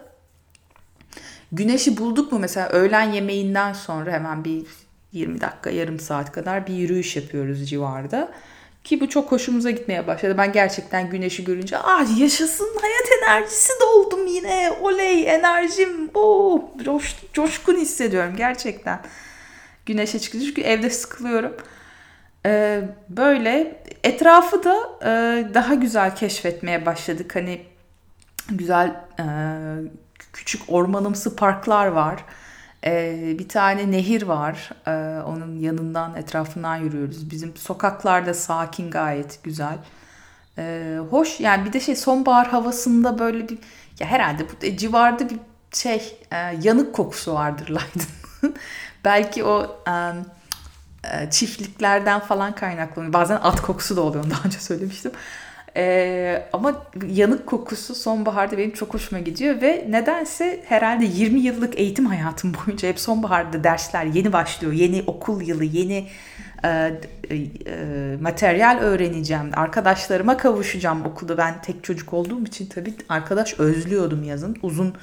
güneşi 1.53 1.97
bulduk 1.97 2.33
mu 2.33 2.39
mesela 2.39 2.69
öğlen 2.69 3.13
yemeğinden 3.13 3.73
sonra 3.73 4.13
hemen 4.13 4.45
bir 4.45 4.67
20 5.13 5.41
dakika 5.41 5.71
yarım 5.71 6.01
saat 6.01 6.33
kadar 6.33 6.67
bir 6.67 6.75
yürüyüş 6.75 7.17
yapıyoruz 7.17 7.71
civarda. 7.71 8.33
Ki 8.85 9.01
bu 9.01 9.09
çok 9.09 9.33
hoşumuza 9.33 9.71
gitmeye 9.71 10.07
başladı. 10.07 10.35
Ben 10.39 10.53
gerçekten 10.53 11.11
güneşi 11.11 11.45
görünce 11.45 11.79
ah 11.79 12.21
yaşasın 12.21 12.69
hayat 12.81 13.23
enerjisi 13.23 13.73
doldum 13.81 14.27
yine. 14.27 14.71
Oley 14.81 15.29
enerjim. 15.29 16.11
Oo, 16.15 16.71
coş, 16.85 17.17
coşkun 17.33 17.77
hissediyorum 17.77 18.35
gerçekten. 18.37 19.01
Güneşe 19.87 20.19
çıkınca 20.19 20.47
çünkü 20.47 20.61
evde 20.61 20.91
sıkılıyorum. 20.91 21.57
Ee, 22.47 22.83
böyle 23.09 23.83
etrafı 24.05 24.65
da 24.65 24.77
e, 25.03 25.09
daha 25.55 25.75
güzel 25.75 26.17
keşfetmeye 26.17 26.87
başladık. 26.87 27.37
Hani 27.37 27.61
güzel 28.51 28.89
e, 29.19 29.25
küçük 30.33 30.63
ormanımsı 30.69 31.37
parklar 31.37 31.87
var. 31.87 32.25
Ee, 32.87 33.37
bir 33.39 33.49
tane 33.49 33.91
nehir 33.91 34.23
var. 34.23 34.71
Ee, 34.87 35.23
onun 35.23 35.59
yanından 35.59 36.17
etrafından 36.17 36.77
yürüyoruz. 36.77 37.31
Bizim 37.31 37.57
sokaklarda 37.57 38.35
sakin 38.35 38.91
gayet 38.91 39.43
güzel. 39.43 39.79
Ee, 40.59 40.99
hoş 41.11 41.41
yani 41.41 41.65
bir 41.65 41.73
de 41.73 41.81
şey 41.81 41.97
sonbahar 41.97 42.49
havasında 42.49 43.19
böyle 43.19 43.49
bir 43.49 43.59
ya 44.01 44.07
herhalde 44.07 44.47
bu 44.49 44.77
civarda 44.77 45.31
bir 45.31 45.39
şey 45.73 46.19
e, 46.33 46.37
yanık 46.37 46.95
kokusu 46.95 47.35
vardır 47.35 47.69
Leydon'ın. 47.69 48.57
Belki 49.05 49.45
o 49.45 49.83
e, 49.89 49.93
e, 51.05 51.31
çiftliklerden 51.31 52.21
falan 52.21 52.55
kaynaklanıyor. 52.55 53.13
Bazen 53.13 53.39
at 53.43 53.61
kokusu 53.61 53.97
da 53.97 54.01
oluyor. 54.01 54.31
Daha 54.31 54.45
önce 54.45 54.59
söylemiştim. 54.59 55.13
Ee, 55.77 56.43
ama 56.53 56.87
yanık 57.09 57.47
kokusu 57.47 57.95
sonbaharda 57.95 58.59
benim 58.59 58.71
çok 58.71 58.95
hoşuma 58.95 59.21
gidiyor 59.21 59.63
ve 59.63 59.87
nedense 59.89 60.65
herhalde 60.69 61.05
20 61.05 61.41
yıllık 61.41 61.79
eğitim 61.79 62.07
hayatım 62.07 62.55
boyunca 62.55 62.89
hep 62.89 63.01
sonbaharda 63.01 63.65
dersler 63.65 64.05
yeni 64.05 64.33
başlıyor. 64.33 64.73
Yeni 64.73 65.03
okul 65.07 65.43
yılı, 65.43 65.65
yeni 65.65 66.07
e, 66.65 66.69
e, 67.31 68.17
materyal 68.21 68.79
öğreneceğim. 68.79 69.51
Arkadaşlarıma 69.55 70.37
kavuşacağım 70.37 71.07
okulda. 71.07 71.39
Ben 71.39 71.63
tek 71.63 71.85
çocuk 71.85 72.13
olduğum 72.13 72.45
için 72.45 72.67
tabii 72.67 72.95
arkadaş 73.09 73.61
özlüyordum 73.61 74.23
yazın. 74.23 74.57
Uzun 74.63 74.95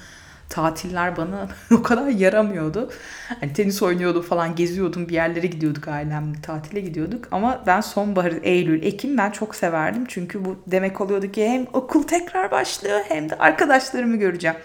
tatiller 0.49 1.17
bana 1.17 1.47
o 1.71 1.83
kadar 1.83 2.07
yaramıyordu. 2.07 2.91
Hani 3.39 3.53
tenis 3.53 3.83
oynuyordum 3.83 4.21
falan 4.21 4.55
geziyordum 4.55 5.09
bir 5.09 5.13
yerlere 5.13 5.47
gidiyorduk 5.47 5.87
ailemle 5.87 6.41
tatile 6.41 6.79
gidiyorduk. 6.79 7.27
Ama 7.31 7.63
ben 7.67 7.81
sonbahar, 7.81 8.33
Eylül, 8.43 8.83
Ekim 8.83 9.17
ben 9.17 9.31
çok 9.31 9.55
severdim. 9.55 10.05
Çünkü 10.07 10.45
bu 10.45 10.59
demek 10.67 11.01
oluyordu 11.01 11.31
ki 11.31 11.49
hem 11.49 11.65
okul 11.73 12.03
tekrar 12.03 12.51
başlıyor 12.51 12.99
hem 13.07 13.29
de 13.29 13.37
arkadaşlarımı 13.37 14.17
göreceğim. 14.17 14.57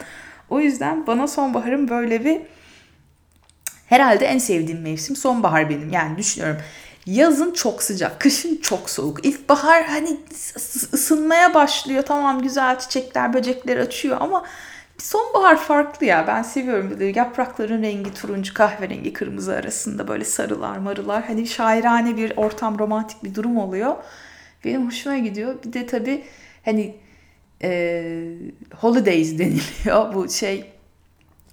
O 0.51 0.61
yüzden 0.61 1.07
bana 1.07 1.27
sonbaharın 1.27 1.89
böyle 1.89 2.25
bir 2.25 2.41
herhalde 3.87 4.27
en 4.27 4.39
sevdiğim 4.39 4.83
mevsim 4.83 5.17
sonbahar 5.17 5.71
benim. 5.71 5.91
Yani 5.91 6.19
düşünüyorum 6.19 6.61
Yazın 7.07 7.53
çok 7.53 7.83
sıcak, 7.83 8.21
kışın 8.21 8.57
çok 8.57 8.91
soğuk. 8.91 9.27
İlkbahar 9.27 9.85
hani 9.85 10.21
ısınmaya 10.93 11.55
başlıyor. 11.55 12.03
Tamam 12.07 12.43
güzel 12.43 12.79
çiçekler, 12.79 13.35
böcekler 13.35 13.77
açıyor 13.77 14.17
ama 14.21 14.45
Sonbahar 15.03 15.57
farklı 15.57 16.07
ya. 16.07 16.27
Ben 16.27 16.43
seviyorum 16.43 16.91
böyle 16.91 17.19
yaprakların 17.19 17.83
rengi 17.83 18.15
turuncu, 18.15 18.55
kahverengi, 18.55 19.13
kırmızı 19.13 19.55
arasında 19.55 20.09
böyle 20.09 20.25
sarılar, 20.25 20.77
marılar. 20.77 21.25
Hani 21.25 21.47
şairane 21.47 22.17
bir 22.17 22.37
ortam, 22.37 22.79
romantik 22.79 23.25
bir 23.25 23.35
durum 23.35 23.57
oluyor. 23.57 23.97
Benim 24.65 24.87
hoşuma 24.87 25.19
gidiyor. 25.19 25.55
Bir 25.65 25.73
de 25.73 25.87
tabii 25.87 26.25
hani 26.65 26.95
e, 27.63 28.05
holidays 28.75 29.33
deniliyor. 29.39 30.15
Bu 30.15 30.29
şey 30.29 30.73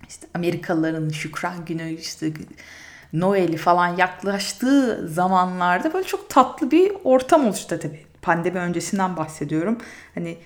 işte 0.10 0.28
Amerikalıların 0.34 1.10
şükran 1.10 1.66
günü 1.66 1.92
işte 1.92 2.32
Noel'i 3.14 3.58
falan 3.58 3.98
yaklaştığı 3.98 5.08
zamanlarda 5.08 5.94
böyle 5.94 6.08
çok 6.08 6.30
tatlı 6.30 6.72
bir 6.72 6.92
ortam 7.04 7.48
oluştu 7.48 7.80
tabii. 7.82 8.06
Pandemi 8.22 8.60
öncesinden 8.60 9.18
bahsediyorum. 9.18 9.78
Hani 10.16 10.38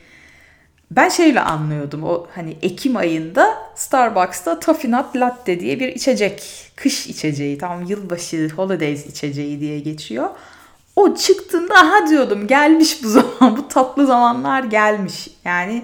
ben 0.95 1.09
şeyle 1.09 1.41
anlıyordum 1.41 2.03
o 2.03 2.27
hani 2.35 2.57
Ekim 2.61 2.95
ayında 2.95 3.57
Starbucks'ta 3.75 4.59
Toffee 4.59 4.91
Latte 5.15 5.59
diye 5.59 5.79
bir 5.79 5.87
içecek. 5.87 6.71
Kış 6.75 7.07
içeceği 7.07 7.57
tam 7.57 7.83
yılbaşı 7.83 8.49
holidays 8.55 9.05
içeceği 9.05 9.59
diye 9.59 9.79
geçiyor. 9.79 10.29
O 10.95 11.15
çıktığında 11.15 11.75
aha 11.75 12.07
diyordum 12.09 12.47
gelmiş 12.47 13.03
bu 13.03 13.07
zaman 13.09 13.57
bu 13.57 13.67
tatlı 13.67 14.07
zamanlar 14.07 14.63
gelmiş. 14.63 15.27
Yani 15.45 15.83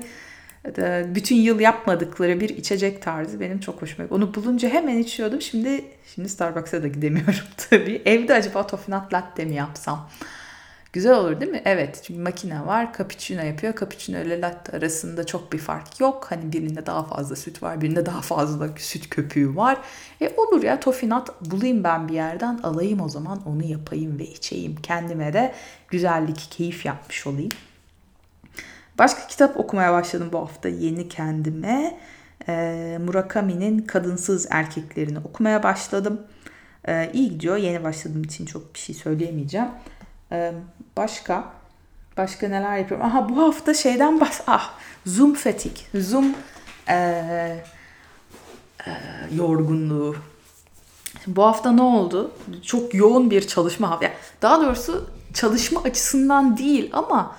e, 0.78 1.06
bütün 1.16 1.36
yıl 1.36 1.60
yapmadıkları 1.60 2.40
bir 2.40 2.50
içecek 2.50 3.02
tarzı 3.02 3.40
benim 3.40 3.60
çok 3.60 3.82
hoşuma 3.82 4.04
gidiyor. 4.04 4.22
Onu 4.22 4.36
bulunca 4.36 4.70
hemen 4.70 4.98
içiyordum. 4.98 5.42
Şimdi 5.42 5.86
şimdi 6.16 6.30
Starbucks'a 6.30 6.84
da 6.84 6.88
gidemiyorum 6.88 7.46
tabii. 7.70 8.02
Evde 8.06 8.34
acaba 8.34 8.68
Toffee 8.68 8.96
Nut 8.96 9.14
Latte 9.14 9.46
mi 9.46 9.56
yapsam? 9.56 10.10
Güzel 10.94 11.16
olur 11.16 11.42
değil 11.42 11.52
mi? 11.52 11.62
Evet. 11.66 12.02
Çünkü 12.04 12.20
makine 12.20 12.66
var. 12.66 12.94
Cappuccino 12.98 13.42
yapıyor. 13.42 13.74
Cappuccino 13.80 14.18
ile 14.18 14.42
latte 14.42 14.78
arasında 14.78 15.26
çok 15.26 15.54
bir 15.54 15.58
fark 15.58 16.00
yok. 16.00 16.28
Hani 16.30 16.52
birinde 16.54 16.86
daha 16.86 17.04
fazla 17.04 17.36
süt 17.36 17.64
var. 17.64 17.82
Birinde 17.82 18.06
daha 18.06 18.22
fazla 18.22 18.70
süt 18.78 19.10
köpüğü 19.10 19.56
var. 19.56 19.78
E 20.22 20.30
olur 20.38 20.64
ya 20.64 20.80
tofinat 20.80 21.52
bulayım 21.52 21.84
ben 21.84 22.08
bir 22.08 22.14
yerden. 22.14 22.60
Alayım 22.64 23.02
o 23.02 23.10
zaman 23.10 23.42
onu 23.46 23.64
yapayım 23.64 24.20
ve 24.20 24.24
içeyim. 24.24 24.76
Kendime 24.76 25.34
de 25.34 25.54
güzellik, 25.88 26.48
keyif 26.52 26.86
yapmış 26.86 27.28
olayım. 27.28 27.52
Başka 28.98 29.28
kitap 29.28 29.58
okumaya 29.58 29.94
başladım 29.94 30.30
bu 30.34 30.40
hafta 30.40 30.70
yeni 30.70 31.10
kendime. 31.10 32.00
E, 32.48 32.98
Murakami'nin 33.06 33.80
Kadınsız 33.80 34.48
Erkeklerini 34.50 35.20
okumaya 35.20 35.64
başladım. 35.64 36.22
E, 36.88 37.12
iyi 37.14 37.30
gidiyor. 37.30 37.58
Yeni 37.58 37.84
başladığım 37.84 38.24
için 38.24 38.46
çok 38.46 38.74
bir 38.74 38.80
şey 38.80 38.96
söyleyemeyeceğim. 38.96 39.68
Başka? 40.98 41.44
Başka 42.18 42.48
neler 42.48 42.78
yapıyorum? 42.78 43.06
Aha 43.06 43.30
bu 43.30 43.38
hafta 43.38 43.74
şeyden 43.74 44.20
bahs... 44.20 44.42
Ah 44.48 44.74
Zoom 45.06 45.34
fetik. 45.34 45.88
Zoom 45.94 46.36
ee, 46.90 47.64
e, 48.88 48.92
yorgunluğu. 49.36 50.16
Bu 51.28 51.44
hafta 51.44 51.72
ne 51.72 51.82
oldu? 51.82 52.32
Çok 52.66 52.94
yoğun 52.94 53.32
bir 53.32 53.48
çalışma 53.48 53.90
hafta. 53.90 54.12
Daha 54.42 54.62
doğrusu 54.62 55.10
çalışma 55.34 55.84
açısından 55.84 56.58
değil 56.58 56.90
ama 56.94 57.36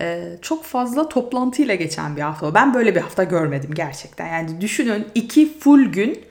e, 0.00 0.36
çok 0.42 0.64
fazla 0.64 1.08
toplantıyla 1.08 1.74
geçen 1.74 2.16
bir 2.16 2.22
hafta. 2.22 2.54
Ben 2.54 2.74
böyle 2.74 2.94
bir 2.94 3.00
hafta 3.00 3.24
görmedim 3.24 3.70
gerçekten. 3.74 4.26
Yani 4.26 4.60
düşünün 4.60 5.06
iki 5.14 5.58
full 5.58 5.84
gün 5.84 6.24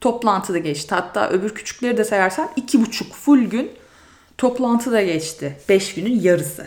toplantıda 0.00 0.58
geçti. 0.58 0.94
Hatta 0.94 1.28
öbür 1.28 1.54
küçükleri 1.54 1.96
de 1.96 2.04
sayarsam 2.04 2.48
iki 2.56 2.80
buçuk 2.80 3.14
full 3.14 3.42
gün 3.42 3.70
Toplantı 4.38 4.92
da 4.92 5.02
geçti. 5.02 5.56
5 5.68 5.94
günün 5.94 6.20
yarısı. 6.20 6.66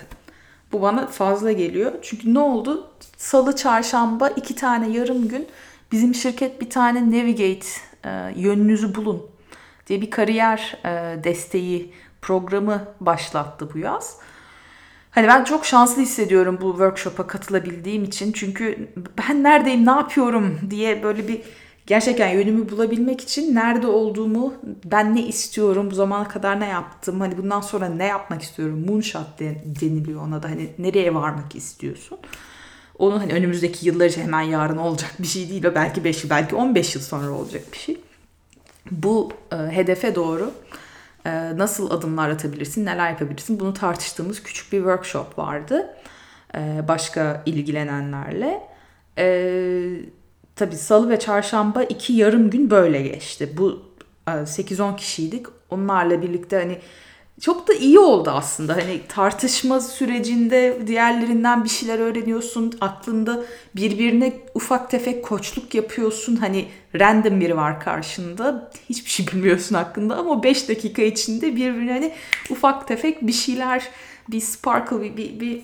Bu 0.71 0.81
bana 0.81 1.07
fazla 1.07 1.51
geliyor. 1.51 1.91
Çünkü 2.01 2.33
ne 2.33 2.39
oldu? 2.39 2.91
Salı, 3.17 3.55
çarşamba 3.55 4.29
iki 4.29 4.55
tane 4.55 4.89
yarım 4.89 5.27
gün 5.27 5.47
bizim 5.91 6.15
şirket 6.15 6.61
bir 6.61 6.69
tane 6.69 7.07
Navigate 7.07 7.67
e, 8.05 8.09
yönünüzü 8.35 8.95
bulun 8.95 9.25
diye 9.87 10.01
bir 10.01 10.11
kariyer 10.11 10.77
e, 10.85 11.23
desteği 11.23 11.93
programı 12.21 12.87
başlattı 12.99 13.69
bu 13.73 13.77
yaz. 13.77 14.17
Hani 15.11 15.27
ben 15.27 15.43
çok 15.43 15.65
şanslı 15.65 16.01
hissediyorum 16.01 16.57
bu 16.61 16.71
workshop'a 16.71 17.27
katılabildiğim 17.27 18.03
için. 18.03 18.31
Çünkü 18.31 18.89
ben 19.17 19.43
neredeyim, 19.43 19.85
ne 19.85 19.91
yapıyorum 19.91 20.59
diye 20.69 21.03
böyle 21.03 21.27
bir 21.27 21.41
gerçekten 21.91 22.29
yönümü 22.29 22.69
bulabilmek 22.69 23.21
için 23.21 23.55
nerede 23.55 23.87
olduğumu, 23.87 24.53
ben 24.85 25.15
ne 25.15 25.27
istiyorum, 25.27 25.91
bu 25.91 25.95
zamana 25.95 26.27
kadar 26.27 26.59
ne 26.59 26.67
yaptım, 26.67 27.19
hani 27.19 27.37
bundan 27.37 27.61
sonra 27.61 27.89
ne 27.89 28.05
yapmak 28.05 28.41
istiyorum, 28.41 28.85
moonshot 28.87 29.39
deniliyor 29.81 30.21
ona 30.21 30.43
da 30.43 30.49
hani 30.49 30.69
nereye 30.79 31.15
varmak 31.15 31.55
istiyorsun. 31.55 32.17
Onun 32.97 33.19
hani 33.19 33.33
önümüzdeki 33.33 33.87
yıllar 33.87 34.05
için 34.05 34.21
hemen 34.21 34.41
yarın 34.41 34.77
olacak 34.77 35.11
bir 35.19 35.27
şey 35.27 35.49
değil 35.49 35.65
o 35.65 35.75
belki 35.75 36.03
5 36.03 36.23
yıl, 36.23 36.29
belki 36.29 36.55
15 36.55 36.95
yıl 36.95 37.01
sonra 37.01 37.31
olacak 37.31 37.63
bir 37.73 37.77
şey. 37.77 37.97
Bu 38.91 39.31
e, 39.51 39.55
hedefe 39.55 40.15
doğru 40.15 40.51
e, 41.25 41.57
nasıl 41.57 41.91
adımlar 41.91 42.29
atabilirsin, 42.29 42.85
neler 42.85 43.09
yapabilirsin 43.09 43.59
bunu 43.59 43.73
tartıştığımız 43.73 44.43
küçük 44.43 44.71
bir 44.71 44.77
workshop 44.77 45.37
vardı. 45.37 45.95
E, 46.55 46.87
başka 46.87 47.43
ilgilenenlerle. 47.45 48.61
Eee 49.17 50.20
tabii 50.61 50.75
salı 50.75 51.09
ve 51.09 51.19
çarşamba 51.19 51.83
iki 51.83 52.13
yarım 52.13 52.49
gün 52.49 52.69
böyle 52.69 53.01
geçti. 53.01 53.49
Bu 53.57 53.81
8-10 54.27 54.93
e, 54.93 54.95
kişiydik. 54.95 55.45
Onlarla 55.69 56.21
birlikte 56.21 56.57
hani 56.57 56.77
çok 57.41 57.67
da 57.67 57.73
iyi 57.73 57.99
oldu 57.99 58.29
aslında. 58.29 58.75
Hani 58.75 59.01
tartışma 59.07 59.79
sürecinde 59.79 60.77
diğerlerinden 60.87 61.63
bir 61.63 61.69
şeyler 61.69 61.99
öğreniyorsun. 61.99 62.73
Aklında 62.81 63.43
birbirine 63.75 64.33
ufak 64.55 64.91
tefek 64.91 65.25
koçluk 65.25 65.75
yapıyorsun. 65.75 66.35
Hani 66.35 66.65
random 66.99 67.39
biri 67.39 67.57
var 67.57 67.79
karşında. 67.79 68.71
Hiçbir 68.89 69.09
şey 69.09 69.27
bilmiyorsun 69.27 69.75
hakkında 69.75 70.15
ama 70.15 70.43
5 70.43 70.69
dakika 70.69 71.01
içinde 71.01 71.55
birbirine 71.55 71.91
hani 71.91 72.13
ufak 72.49 72.87
tefek 72.87 73.27
bir 73.27 73.33
şeyler 73.33 73.87
bir 74.27 74.41
sparkle 74.41 75.01
bir, 75.01 75.17
bir, 75.17 75.39
bir 75.39 75.61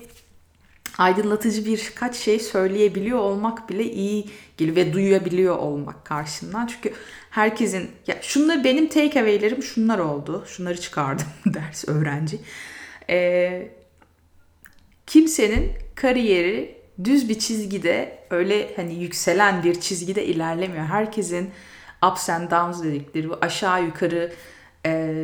aydınlatıcı 0.98 1.66
birkaç 1.66 2.16
şey 2.16 2.38
söyleyebiliyor 2.38 3.18
olmak 3.18 3.68
bile 3.68 3.84
iyi 3.84 4.30
geliyor 4.56 4.76
ve 4.76 4.92
duyabiliyor 4.92 5.56
olmak 5.56 6.04
karşından. 6.04 6.66
Çünkü 6.66 6.92
herkesin 7.30 7.90
ya 8.06 8.18
şunları 8.22 8.64
benim 8.64 8.88
take 8.88 9.20
away'lerim 9.20 9.62
şunlar 9.62 9.98
oldu. 9.98 10.44
Şunları 10.46 10.80
çıkardım 10.80 11.26
ders 11.46 11.88
öğrenci. 11.88 12.38
Ee, 13.10 13.68
kimsenin 15.06 15.72
kariyeri 15.94 16.78
düz 17.04 17.28
bir 17.28 17.38
çizgide 17.38 18.18
öyle 18.30 18.76
hani 18.76 18.94
yükselen 18.94 19.64
bir 19.64 19.80
çizgide 19.80 20.24
ilerlemiyor. 20.26 20.84
Herkesin 20.84 21.50
ups 22.10 22.30
and 22.30 22.50
downs 22.50 22.82
dedikleri 22.82 23.30
bu 23.30 23.38
aşağı 23.40 23.84
yukarı 23.84 24.32
e, 24.86 25.14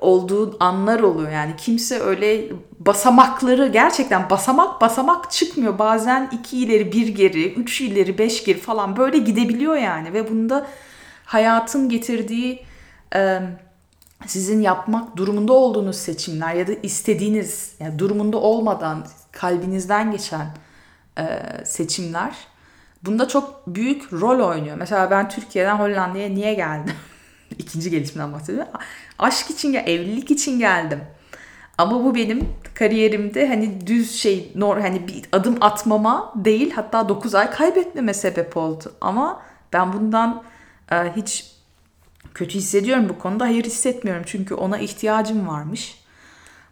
olduğu 0.00 0.56
anlar 0.60 1.00
oluyor. 1.00 1.30
Yani 1.30 1.54
kimse 1.56 2.00
öyle 2.00 2.52
basamakları 2.78 3.68
gerçekten 3.68 4.30
basamak 4.30 4.80
basamak 4.80 5.30
çıkmıyor. 5.30 5.78
Bazen 5.78 6.30
iki 6.32 6.58
ileri 6.58 6.92
bir 6.92 7.08
geri, 7.08 7.52
üç 7.52 7.80
ileri 7.80 8.18
beş 8.18 8.44
geri 8.44 8.58
falan 8.58 8.96
böyle 8.96 9.18
gidebiliyor 9.18 9.76
yani. 9.76 10.12
Ve 10.12 10.30
bunda 10.30 10.66
hayatın 11.24 11.88
getirdiği 11.88 12.62
sizin 14.26 14.60
yapmak 14.60 15.16
durumunda 15.16 15.52
olduğunuz 15.52 15.96
seçimler 15.96 16.54
ya 16.54 16.66
da 16.66 16.72
istediğiniz 16.82 17.74
yani 17.80 17.98
durumunda 17.98 18.36
olmadan 18.36 19.06
kalbinizden 19.32 20.10
geçen 20.10 20.46
seçimler 21.64 22.36
bunda 23.02 23.28
çok 23.28 23.66
büyük 23.66 24.12
rol 24.12 24.48
oynuyor. 24.48 24.76
Mesela 24.76 25.10
ben 25.10 25.28
Türkiye'den 25.28 25.76
Hollanda'ya 25.76 26.28
niye 26.28 26.54
geldim? 26.54 26.94
İkinci 27.58 27.90
gelişimden 27.90 28.32
bahsediyorum. 28.32 28.72
Aşk 29.18 29.50
için 29.50 29.72
ya 29.72 29.80
evlilik 29.80 30.30
için 30.30 30.58
geldim. 30.58 31.00
Ama 31.78 32.04
bu 32.04 32.14
benim 32.14 32.48
kariyerimde 32.74 33.48
hani 33.48 33.86
düz 33.86 34.14
şey 34.14 34.52
nor 34.54 34.76
hani 34.76 35.08
bir 35.08 35.22
adım 35.32 35.56
atmama 35.60 36.32
değil 36.36 36.70
hatta 36.70 37.08
9 37.08 37.34
ay 37.34 37.50
kaybetmeme 37.50 38.14
sebep 38.14 38.56
oldu. 38.56 38.92
Ama 39.00 39.42
ben 39.72 39.92
bundan 39.92 40.42
e, 40.92 40.96
hiç 41.16 41.52
kötü 42.34 42.58
hissediyorum 42.58 43.08
bu 43.08 43.18
konuda. 43.18 43.44
Hayır 43.44 43.64
hissetmiyorum 43.64 44.22
çünkü 44.26 44.54
ona 44.54 44.78
ihtiyacım 44.78 45.48
varmış. 45.48 46.00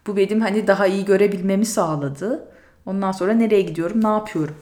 Bu 0.07 0.16
benim 0.16 0.40
hani 0.40 0.66
daha 0.66 0.87
iyi 0.87 1.04
görebilmemi 1.04 1.66
sağladı. 1.66 2.49
Ondan 2.87 3.12
sonra 3.12 3.33
nereye 3.33 3.62
gidiyorum, 3.62 4.04
ne 4.04 4.09
yapıyorum? 4.09 4.57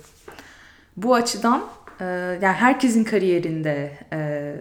Bu 0.96 1.14
açıdan 1.14 1.62
e, 2.00 2.04
yani 2.42 2.56
herkesin 2.56 3.04
kariyerinde 3.04 3.98
e, 4.12 4.54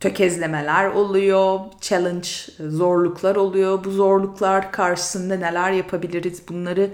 tökezlemeler 0.00 0.86
oluyor, 0.86 1.60
challenge, 1.80 2.28
zorluklar 2.68 3.36
oluyor. 3.36 3.84
Bu 3.84 3.90
zorluklar 3.90 4.72
karşısında 4.72 5.36
neler 5.36 5.72
yapabiliriz? 5.72 6.48
Bunları 6.48 6.90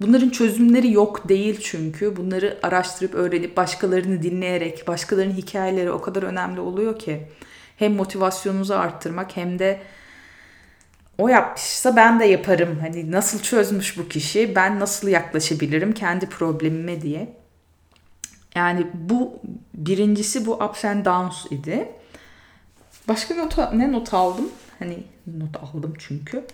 bunların 0.00 0.28
çözümleri 0.28 0.92
yok 0.92 1.28
değil 1.28 1.60
çünkü. 1.62 2.16
Bunları 2.16 2.58
araştırıp 2.62 3.14
öğrenip 3.14 3.56
başkalarını 3.56 4.22
dinleyerek, 4.22 4.88
başkalarının 4.88 5.34
hikayeleri 5.34 5.90
o 5.90 6.00
kadar 6.00 6.22
önemli 6.22 6.60
oluyor 6.60 6.98
ki 6.98 7.28
hem 7.76 7.92
motivasyonunuzu 7.92 8.74
arttırmak 8.74 9.36
hem 9.36 9.58
de 9.58 9.80
o 11.18 11.28
yapmışsa 11.28 11.96
ben 11.96 12.20
de 12.20 12.24
yaparım. 12.24 12.78
Hani 12.80 13.10
nasıl 13.10 13.42
çözmüş 13.42 13.98
bu 13.98 14.08
kişi? 14.08 14.54
Ben 14.56 14.80
nasıl 14.80 15.08
yaklaşabilirim 15.08 15.92
kendi 15.92 16.26
problemime 16.26 17.02
diye. 17.02 17.36
Yani 18.54 18.86
bu 18.94 19.40
birincisi 19.74 20.46
bu 20.46 20.54
ups 20.54 20.84
and 20.84 21.04
downs 21.04 21.52
idi. 21.52 21.88
Başka 23.10 23.34
not, 23.34 23.58
ne 23.72 23.92
not 23.92 24.14
aldım? 24.14 24.48
Hani 24.78 25.04
not 25.26 25.56
aldım 25.56 25.94
çünkü. 25.98 26.44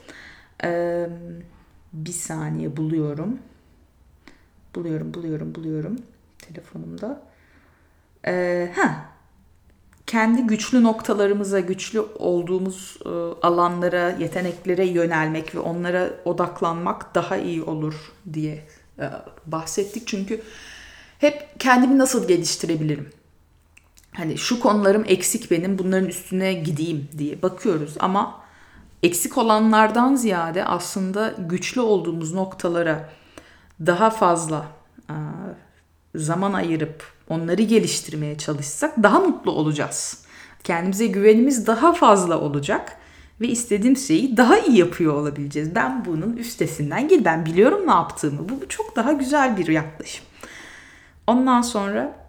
Ee, 0.64 1.08
bir 1.92 2.12
saniye 2.12 2.76
buluyorum. 2.76 3.38
Buluyorum, 4.74 5.14
buluyorum, 5.14 5.54
buluyorum 5.54 5.96
telefonumda. 6.38 7.22
Ee, 8.26 8.72
ha, 8.76 9.04
kendi 10.06 10.42
güçlü 10.42 10.82
noktalarımıza, 10.82 11.60
güçlü 11.60 12.00
olduğumuz 12.00 12.98
e, 13.06 13.08
alanlara, 13.46 14.10
yeteneklere 14.10 14.86
yönelmek 14.86 15.54
ve 15.54 15.58
onlara 15.58 16.10
odaklanmak 16.24 17.14
daha 17.14 17.36
iyi 17.36 17.62
olur 17.62 18.12
diye 18.32 18.64
e, 18.98 19.10
bahsettik. 19.46 20.06
Çünkü 20.06 20.42
hep 21.18 21.46
kendimi 21.58 21.98
nasıl 21.98 22.28
geliştirebilirim? 22.28 23.10
Hani 24.16 24.38
şu 24.38 24.60
konularım 24.60 25.04
eksik 25.06 25.50
benim, 25.50 25.78
bunların 25.78 26.08
üstüne 26.08 26.52
gideyim 26.52 27.08
diye 27.18 27.42
bakıyoruz 27.42 27.94
ama 28.00 28.40
eksik 29.02 29.38
olanlardan 29.38 30.14
ziyade 30.14 30.64
aslında 30.64 31.34
güçlü 31.38 31.80
olduğumuz 31.80 32.34
noktalara 32.34 33.08
daha 33.86 34.10
fazla 34.10 34.66
e, 35.10 35.14
zaman 36.14 36.52
ayırıp 36.52 37.04
onları 37.28 37.62
geliştirmeye 37.62 38.38
çalışsak 38.38 39.02
daha 39.02 39.20
mutlu 39.20 39.50
olacağız. 39.50 40.24
Kendimize 40.64 41.06
güvenimiz 41.06 41.66
daha 41.66 41.92
fazla 41.92 42.40
olacak 42.40 42.96
ve 43.40 43.48
istediğim 43.48 43.96
şeyi 43.96 44.36
daha 44.36 44.58
iyi 44.58 44.78
yapıyor 44.78 45.14
olabileceğiz. 45.14 45.74
Ben 45.74 46.04
bunun 46.04 46.36
üstesinden 46.36 47.08
gel. 47.08 47.24
Ben 47.24 47.46
biliyorum 47.46 47.86
ne 47.86 47.90
yaptığımı. 47.90 48.48
Bu 48.48 48.68
çok 48.68 48.96
daha 48.96 49.12
güzel 49.12 49.56
bir 49.56 49.68
yaklaşım. 49.68 50.24
Ondan 51.26 51.62
sonra 51.62 52.25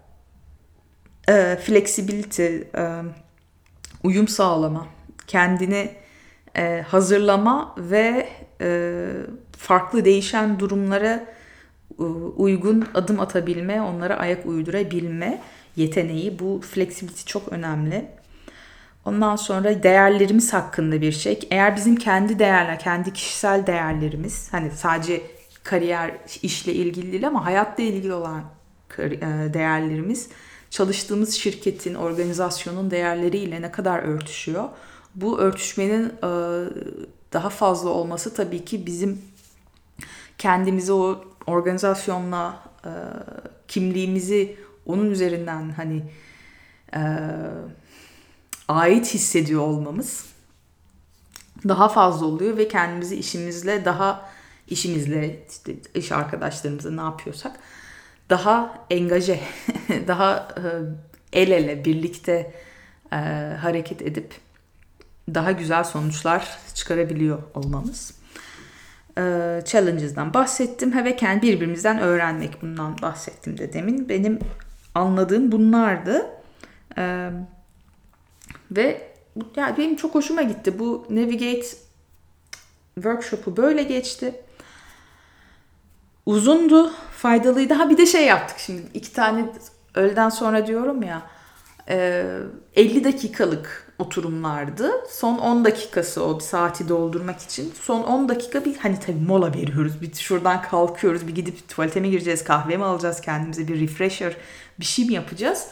e, 1.28 1.58
flexibility, 1.62 2.46
e, 2.56 3.02
uyum 4.04 4.28
sağlama, 4.28 4.86
kendini 5.26 5.90
e, 6.56 6.84
hazırlama 6.88 7.74
ve 7.78 8.28
e, 8.60 9.06
farklı 9.56 10.04
değişen 10.04 10.60
durumlara 10.60 11.26
e, 11.98 12.02
uygun 12.36 12.84
adım 12.94 13.20
atabilme, 13.20 13.82
onlara 13.82 14.16
ayak 14.16 14.46
uydurabilme 14.46 15.42
yeteneği. 15.76 16.38
Bu 16.38 16.60
flexibility 16.70 17.22
çok 17.26 17.52
önemli. 17.52 18.06
Ondan 19.04 19.36
sonra 19.36 19.82
değerlerimiz 19.82 20.52
hakkında 20.52 21.00
bir 21.00 21.12
şey. 21.12 21.40
Eğer 21.50 21.76
bizim 21.76 21.96
kendi 21.96 22.38
değerler, 22.38 22.78
kendi 22.78 23.12
kişisel 23.12 23.66
değerlerimiz, 23.66 24.52
hani 24.52 24.70
sadece 24.70 25.22
kariyer, 25.64 26.10
işle 26.42 26.72
ilgili 26.72 27.12
değil 27.12 27.26
ama 27.26 27.44
hayatla 27.44 27.82
ilgili 27.82 28.14
olan 28.14 28.42
e, 28.98 29.10
değerlerimiz 29.54 30.28
çalıştığımız 30.70 31.34
şirketin, 31.34 31.94
organizasyonun 31.94 32.90
değerleriyle 32.90 33.62
ne 33.62 33.72
kadar 33.72 33.98
örtüşüyor? 33.98 34.68
Bu 35.14 35.38
örtüşmenin 35.38 36.12
daha 37.32 37.50
fazla 37.50 37.88
olması 37.88 38.34
tabii 38.34 38.64
ki 38.64 38.86
bizim 38.86 39.22
kendimizi 40.38 40.92
o 40.92 41.24
organizasyonla 41.46 42.62
kimliğimizi 43.68 44.56
onun 44.86 45.10
üzerinden 45.10 45.70
hani 45.70 46.02
ait 48.68 49.14
hissediyor 49.14 49.62
olmamız 49.62 50.26
daha 51.68 51.88
fazla 51.88 52.26
oluyor 52.26 52.56
ve 52.56 52.68
kendimizi 52.68 53.16
işimizle 53.16 53.84
daha 53.84 54.30
işimizle 54.68 55.46
işte 55.50 55.74
iş 55.94 56.12
arkadaşlarımızla 56.12 56.90
ne 56.90 57.00
yapıyorsak 57.00 57.60
daha 58.30 58.86
engaje, 58.90 59.40
daha 60.06 60.48
e, 61.32 61.40
el 61.40 61.50
ele 61.50 61.84
birlikte 61.84 62.52
e, 63.12 63.16
hareket 63.60 64.02
edip 64.02 64.34
daha 65.34 65.52
güzel 65.52 65.84
sonuçlar 65.84 66.58
çıkarabiliyor 66.74 67.42
olmamız 67.54 68.14
e, 69.18 69.22
challenges'dan 69.64 70.34
bahsettim. 70.34 71.04
Ve 71.04 71.16
kendi 71.16 71.46
birbirimizden 71.46 71.98
öğrenmek 71.98 72.62
bundan 72.62 72.96
bahsettim 73.02 73.58
de 73.58 73.72
demin. 73.72 74.08
Benim 74.08 74.38
anladığım 74.94 75.52
bunlardı. 75.52 76.26
Ve 78.70 79.12
yani 79.56 79.76
benim 79.78 79.96
çok 79.96 80.14
hoşuma 80.14 80.42
gitti. 80.42 80.78
Bu 80.78 81.06
Navigate 81.10 81.66
workshop'u 82.94 83.56
böyle 83.56 83.82
geçti. 83.82 84.34
Uzundu, 86.28 86.92
faydalıydı. 87.12 87.74
Ha 87.74 87.90
bir 87.90 87.98
de 87.98 88.06
şey 88.06 88.26
yaptık 88.26 88.58
şimdi. 88.58 88.82
iki 88.94 89.12
tane 89.12 89.44
öğleden 89.94 90.28
sonra 90.28 90.66
diyorum 90.66 91.02
ya. 91.02 91.22
50 92.76 93.04
dakikalık 93.04 93.92
oturumlardı. 93.98 94.90
Son 95.10 95.38
10 95.38 95.64
dakikası 95.64 96.24
o 96.24 96.40
saati 96.40 96.88
doldurmak 96.88 97.40
için. 97.40 97.72
Son 97.80 98.02
10 98.02 98.28
dakika 98.28 98.64
bir 98.64 98.76
hani 98.76 99.00
tabii 99.00 99.20
mola 99.26 99.54
veriyoruz. 99.54 100.02
Bir 100.02 100.14
şuradan 100.14 100.62
kalkıyoruz. 100.62 101.28
Bir 101.28 101.34
gidip 101.34 101.68
tuvalete 101.68 102.00
mi 102.00 102.10
gireceğiz, 102.10 102.44
kahve 102.44 102.76
mi 102.76 102.84
alacağız 102.84 103.20
kendimize 103.20 103.68
bir 103.68 103.80
refresher 103.80 104.36
bir 104.80 104.84
şey 104.84 105.04
mi 105.04 105.14
yapacağız? 105.14 105.66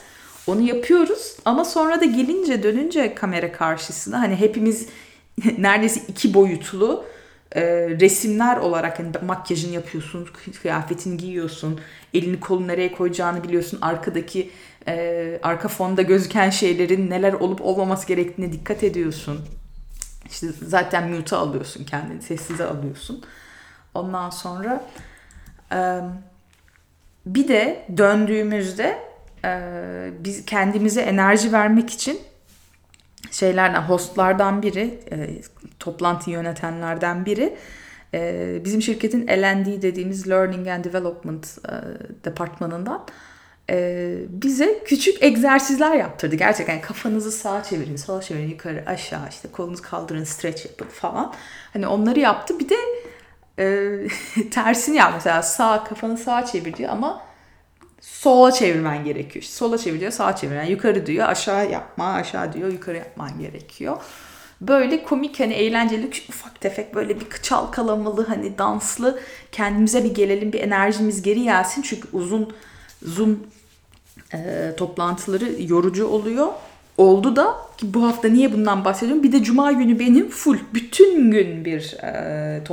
Onu 0.46 0.60
yapıyoruz 0.60 1.36
ama 1.44 1.64
sonra 1.64 2.00
da 2.00 2.04
gelince 2.04 2.62
dönünce 2.62 3.14
kamera 3.14 3.52
karşısına 3.52 4.20
hani 4.20 4.36
hepimiz 4.36 4.86
neredeyse 5.58 6.00
iki 6.08 6.34
boyutlu 6.34 7.04
e, 7.56 7.62
resimler 8.00 8.56
olarak 8.56 8.98
hani 8.98 9.12
makyajını 9.26 9.72
yapıyorsun, 9.72 10.28
kıyafetini 10.62 11.16
giyiyorsun, 11.16 11.80
elini 12.14 12.40
kolunu 12.40 12.68
nereye 12.68 12.92
koyacağını 12.92 13.44
biliyorsun, 13.44 13.78
arkadaki 13.82 14.50
e, 14.88 15.38
arka 15.42 15.68
fonda 15.68 16.02
gözüken 16.02 16.50
şeylerin 16.50 17.10
neler 17.10 17.32
olup 17.32 17.62
olmaması 17.62 18.06
gerektiğine 18.06 18.52
dikkat 18.52 18.84
ediyorsun. 18.84 19.40
İşte 20.30 20.46
zaten 20.62 21.10
mute'a 21.10 21.38
alıyorsun 21.38 21.84
kendini, 21.84 22.22
sessize 22.22 22.64
alıyorsun. 22.64 23.24
Ondan 23.94 24.30
sonra 24.30 24.84
e, 25.72 26.00
bir 27.26 27.48
de 27.48 27.86
döndüğümüzde 27.96 28.98
e, 29.44 29.60
biz 30.24 30.46
kendimize 30.46 31.00
enerji 31.00 31.52
vermek 31.52 31.90
için 31.90 32.20
şeylerden, 33.30 33.82
hostlardan 33.82 34.62
biri, 34.62 35.00
e, 35.12 35.42
toplantı 35.78 36.30
yönetenlerden 36.30 37.26
biri 37.26 37.56
e, 38.14 38.60
bizim 38.64 38.82
şirketin 38.82 39.26
L&D 39.26 39.82
dediğimiz 39.82 40.30
Learning 40.30 40.68
and 40.68 40.84
Development 40.84 41.58
e, 41.68 41.74
departmanından 42.24 43.06
e, 43.70 44.16
bize 44.28 44.82
küçük 44.84 45.22
egzersizler 45.22 45.96
yaptırdı. 45.96 46.36
Gerçekten 46.36 46.80
kafanızı 46.80 47.32
sağa 47.32 47.62
çevirin, 47.62 47.96
sola 47.96 48.22
çevirin, 48.22 48.48
yukarı, 48.48 48.84
aşağı, 48.86 49.28
işte 49.30 49.48
kolunuzu 49.52 49.82
kaldırın, 49.82 50.24
stretch 50.24 50.66
yapın 50.66 50.86
falan. 50.86 51.34
Hani 51.72 51.86
onları 51.86 52.20
yaptı. 52.20 52.58
Bir 52.58 52.68
de 52.68 52.76
e, 53.58 53.98
tersini 54.50 54.96
yap 54.96 55.12
mesela 55.14 55.42
sağ 55.42 55.84
kafanı 55.84 56.18
sağa 56.18 56.46
çevir 56.46 56.74
diyor 56.74 56.90
ama 56.90 57.25
sola 58.00 58.52
çevirmen 58.52 59.04
gerekiyor. 59.04 59.42
İşte 59.42 59.54
sola 59.54 59.78
çevir 59.78 60.00
diyor, 60.00 60.12
sağa 60.12 60.36
çevir. 60.36 60.56
Yani 60.56 60.70
yukarı 60.70 61.06
diyor, 61.06 61.28
aşağı 61.28 61.70
yapma, 61.70 62.12
aşağı 62.12 62.52
diyor, 62.52 62.72
yukarı 62.72 62.96
yapman 62.96 63.38
gerekiyor. 63.38 63.96
Böyle 64.60 65.02
komik 65.02 65.40
hani 65.40 65.54
eğlenceli 65.54 66.10
ufak 66.28 66.60
tefek 66.60 66.94
böyle 66.94 67.20
bir 67.20 67.26
çalkalamalı 67.42 68.26
hani 68.26 68.58
danslı 68.58 69.20
kendimize 69.52 70.04
bir 70.04 70.14
gelelim 70.14 70.52
bir 70.52 70.60
enerjimiz 70.60 71.22
geri 71.22 71.42
gelsin. 71.42 71.82
Çünkü 71.82 72.08
uzun 72.12 72.52
Zoom 73.02 73.40
e, 74.34 74.72
toplantıları 74.76 75.62
yorucu 75.62 76.06
oluyor. 76.06 76.48
Oldu 76.96 77.36
da 77.36 77.56
ki 77.78 77.94
bu 77.94 78.06
hafta 78.06 78.28
niye 78.28 78.52
bundan 78.52 78.84
bahsediyorum? 78.84 79.22
Bir 79.22 79.32
de 79.32 79.42
cuma 79.42 79.72
günü 79.72 79.98
benim 79.98 80.28
full 80.28 80.58
bütün 80.74 81.30
gün 81.30 81.64
bir 81.64 81.96
e, 82.02 82.64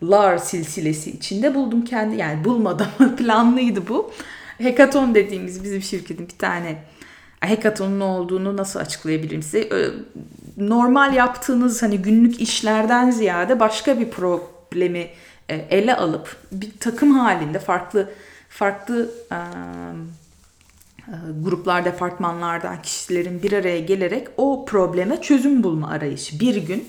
toplantılar 0.00 0.38
silsilesi 0.38 1.10
içinde 1.10 1.54
buldum 1.54 1.84
kendi 1.84 2.16
yani 2.16 2.44
bulmadım 2.44 2.88
planlıydı 3.16 3.88
bu. 3.88 4.10
Hackathon 4.62 5.14
dediğimiz 5.14 5.64
bizim 5.64 5.82
şirketin 5.82 6.28
bir 6.28 6.38
tane 6.38 6.82
hackathon'un 7.40 7.98
ne 7.98 8.04
olduğunu 8.04 8.56
nasıl 8.56 8.80
açıklayabilirim 8.80 9.42
size? 9.42 9.68
Normal 10.56 11.14
yaptığınız 11.14 11.82
hani 11.82 11.98
günlük 11.98 12.40
işlerden 12.40 13.10
ziyade 13.10 13.60
başka 13.60 13.98
bir 13.98 14.10
problemi 14.10 15.08
e, 15.48 15.54
ele 15.54 15.96
alıp 15.96 16.36
bir 16.52 16.70
takım 16.80 17.18
halinde 17.18 17.58
farklı 17.58 18.10
farklı 18.48 19.10
e, 19.32 19.38
gruplar, 21.42 21.84
departmanlardan 21.84 22.82
kişilerin 22.82 23.42
bir 23.42 23.52
araya 23.52 23.80
gelerek 23.80 24.28
o 24.36 24.64
probleme 24.64 25.20
çözüm 25.22 25.62
bulma 25.62 25.88
arayışı. 25.88 26.40
Bir 26.40 26.56
gün 26.56 26.88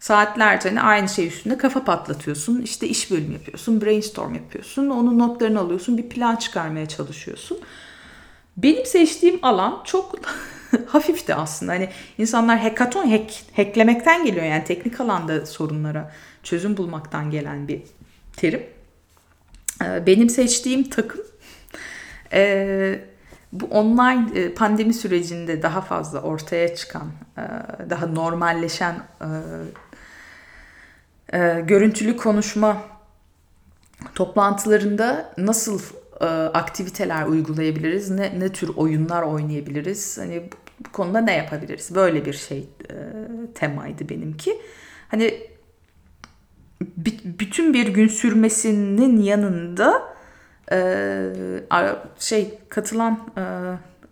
saatlerce 0.00 0.68
hani 0.68 0.80
aynı 0.80 1.08
şey 1.08 1.26
üstünde 1.26 1.58
kafa 1.58 1.84
patlatıyorsun. 1.84 2.62
İşte 2.62 2.88
iş 2.88 3.10
bölümü 3.10 3.32
yapıyorsun, 3.32 3.80
brainstorm 3.80 4.34
yapıyorsun. 4.34 4.90
Onun 4.90 5.18
notlarını 5.18 5.60
alıyorsun, 5.60 5.98
bir 5.98 6.08
plan 6.08 6.36
çıkarmaya 6.36 6.86
çalışıyorsun. 6.86 7.58
Benim 8.56 8.86
seçtiğim 8.86 9.38
alan 9.42 9.82
çok 9.84 10.14
hafifti 10.86 11.34
aslında. 11.34 11.72
Hani 11.72 11.88
insanlar 12.18 12.58
hackathon 12.58 13.10
hack, 13.10 13.32
hacklemekten 13.56 14.24
geliyor 14.24 14.44
yani 14.44 14.64
teknik 14.64 15.00
alanda 15.00 15.46
sorunlara 15.46 16.12
çözüm 16.42 16.76
bulmaktan 16.76 17.30
gelen 17.30 17.68
bir 17.68 17.82
terim. 18.36 18.62
Ee, 19.84 20.06
benim 20.06 20.30
seçtiğim 20.30 20.90
takım 20.90 21.20
e, 22.32 23.00
bu 23.52 23.66
online 23.66 24.26
e, 24.34 24.54
pandemi 24.54 24.94
sürecinde 24.94 25.62
daha 25.62 25.80
fazla 25.80 26.20
ortaya 26.20 26.74
çıkan, 26.74 27.10
e, 27.38 27.42
daha 27.90 28.06
normalleşen 28.06 28.96
görüntülü 31.66 32.16
konuşma 32.16 32.82
toplantılarında 34.14 35.34
nasıl 35.38 35.80
aktiviteler 36.54 37.26
uygulayabiliriz, 37.26 38.10
ne, 38.10 38.40
ne 38.40 38.48
tür 38.48 38.68
oyunlar 38.76 39.22
oynayabiliriz, 39.22 40.18
hani 40.18 40.42
bu, 40.52 40.56
bu 40.86 40.92
konuda 40.92 41.20
ne 41.20 41.36
yapabiliriz? 41.36 41.94
Böyle 41.94 42.24
bir 42.24 42.32
şey 42.32 42.68
temaydı 43.54 44.08
benimki. 44.08 44.58
Hani 45.08 45.48
bütün 47.24 47.74
bir 47.74 47.88
gün 47.88 48.08
sürmesinin 48.08 49.22
yanında 49.22 50.14
e, 50.72 51.32
şey 52.18 52.58
katılan 52.68 53.32
e, 53.36 53.42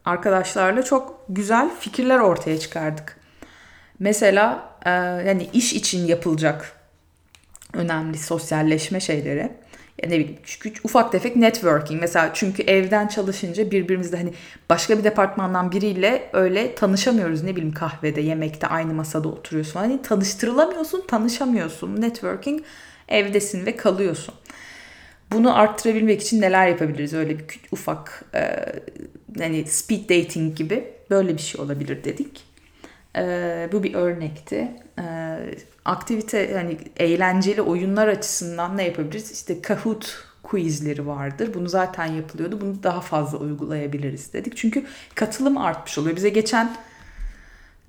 arkadaşlarla 0.04 0.82
çok 0.82 1.24
güzel 1.28 1.70
fikirler 1.80 2.18
ortaya 2.18 2.58
çıkardık. 2.58 3.16
Mesela 3.98 4.72
e, 4.84 4.90
yani 4.90 5.50
iş 5.52 5.72
için 5.72 6.06
yapılacak 6.06 6.77
önemli 7.72 8.18
sosyalleşme 8.18 9.00
şeyleri 9.00 9.50
ya 10.02 10.08
ne 10.08 10.18
bileyim 10.18 10.38
küçük 10.42 10.84
ufak 10.84 11.12
tefek 11.12 11.36
networking 11.36 12.00
mesela 12.00 12.30
çünkü 12.34 12.62
evden 12.62 13.08
çalışınca 13.08 13.70
birbirimizle 13.70 14.16
hani 14.16 14.32
başka 14.70 14.98
bir 14.98 15.04
departmandan 15.04 15.72
biriyle 15.72 16.30
öyle 16.32 16.74
tanışamıyoruz 16.74 17.42
ne 17.42 17.56
bileyim 17.56 17.74
kahvede 17.74 18.20
yemekte 18.20 18.66
aynı 18.66 18.94
masada 18.94 19.28
oturuyorsun 19.28 19.80
hani 19.80 20.02
tanıştırılamıyorsun 20.02 21.04
tanışamıyorsun 21.06 22.00
networking 22.00 22.62
evdesin 23.08 23.66
ve 23.66 23.76
kalıyorsun. 23.76 24.34
Bunu 25.32 25.58
arttırabilmek 25.58 26.22
için 26.22 26.40
neler 26.40 26.68
yapabiliriz? 26.68 27.14
Öyle 27.14 27.38
bir 27.38 27.44
ufak 27.72 28.24
e, 28.34 28.66
hani 29.38 29.64
speed 29.64 30.02
dating 30.02 30.56
gibi 30.56 30.84
böyle 31.10 31.36
bir 31.36 31.42
şey 31.42 31.60
olabilir 31.60 32.04
dedik. 32.04 32.47
E, 33.16 33.68
bu 33.72 33.82
bir 33.82 33.94
örnekti. 33.94 34.76
E, 34.98 35.04
aktivite 35.84 36.54
hani 36.54 36.78
eğlenceli 36.96 37.62
oyunlar 37.62 38.08
açısından 38.08 38.76
ne 38.76 38.84
yapabiliriz? 38.84 39.32
İşte 39.32 39.62
Kahoot 39.62 40.24
quizleri 40.42 41.06
vardır. 41.06 41.54
Bunu 41.54 41.68
zaten 41.68 42.06
yapılıyordu. 42.06 42.60
Bunu 42.60 42.82
daha 42.82 43.00
fazla 43.00 43.38
uygulayabiliriz 43.38 44.32
dedik. 44.32 44.56
Çünkü 44.56 44.84
katılım 45.14 45.58
artmış 45.58 45.98
oluyor. 45.98 46.16
Bize 46.16 46.28
geçen 46.28 46.76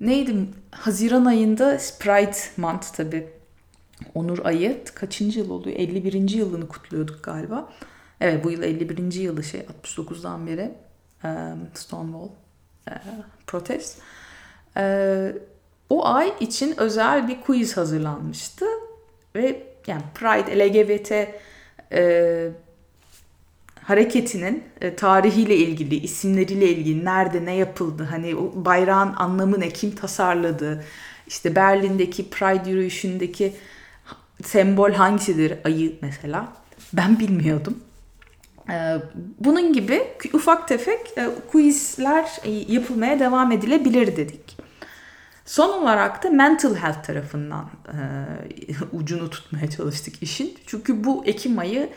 neydi? 0.00 0.34
Haziran 0.70 1.24
ayında 1.24 1.78
Pride 2.00 2.36
Month 2.56 2.86
tabii. 2.96 3.28
Onur 4.14 4.44
ayı 4.44 4.84
kaçıncı 4.94 5.38
yıl 5.38 5.50
oluyor? 5.50 5.76
51. 5.76 6.28
yılını 6.28 6.68
kutluyorduk 6.68 7.22
galiba. 7.22 7.72
Evet 8.20 8.44
bu 8.44 8.50
yıl 8.50 8.62
51. 8.62 9.12
yılı 9.12 9.44
şey 9.44 9.60
69'dan 9.60 10.46
beri 10.46 10.72
Stonewall 11.74 12.28
protest. 13.46 13.98
O 15.90 16.06
ay 16.06 16.32
için 16.40 16.80
özel 16.80 17.28
bir 17.28 17.40
quiz 17.40 17.76
hazırlanmıştı 17.76 18.66
ve 19.36 19.62
yani 19.86 20.02
Pride 20.14 20.58
LGBT 20.58 21.12
e, 21.92 22.50
hareketinin 23.82 24.64
e, 24.80 24.96
tarihiyle 24.96 25.56
ilgili, 25.56 25.96
isimleriyle 25.96 26.68
ilgili, 26.68 27.04
nerede 27.04 27.44
ne 27.44 27.54
yapıldı, 27.54 28.06
hani 28.10 28.36
o 28.36 28.52
bayrağın 28.54 29.14
anlamı 29.16 29.60
ne, 29.60 29.68
kim 29.68 29.94
tasarladı, 29.94 30.84
işte 31.26 31.54
Berlin'deki 31.54 32.30
Pride 32.30 32.70
yürüyüşündeki 32.70 33.52
sembol 34.44 34.92
hangisidir 34.92 35.54
ayı 35.64 35.92
mesela 36.02 36.48
ben 36.92 37.18
bilmiyordum. 37.20 37.78
Ee, 38.70 38.96
bunun 39.40 39.72
gibi 39.72 40.02
ufak 40.32 40.68
tefek 40.68 41.18
e, 41.18 41.28
quizler 41.52 42.40
e, 42.44 42.50
yapılmaya 42.50 43.20
devam 43.20 43.52
edilebilir 43.52 44.16
dedik. 44.16 44.59
Son 45.50 45.82
olarak 45.82 46.24
da 46.24 46.30
mental 46.30 46.74
health 46.74 47.02
tarafından 47.02 47.70
e, 47.86 47.96
ucunu 48.92 49.30
tutmaya 49.30 49.70
çalıştık 49.70 50.22
işin. 50.22 50.54
Çünkü 50.66 51.04
bu 51.04 51.24
Ekim 51.26 51.58
ayı 51.58 51.90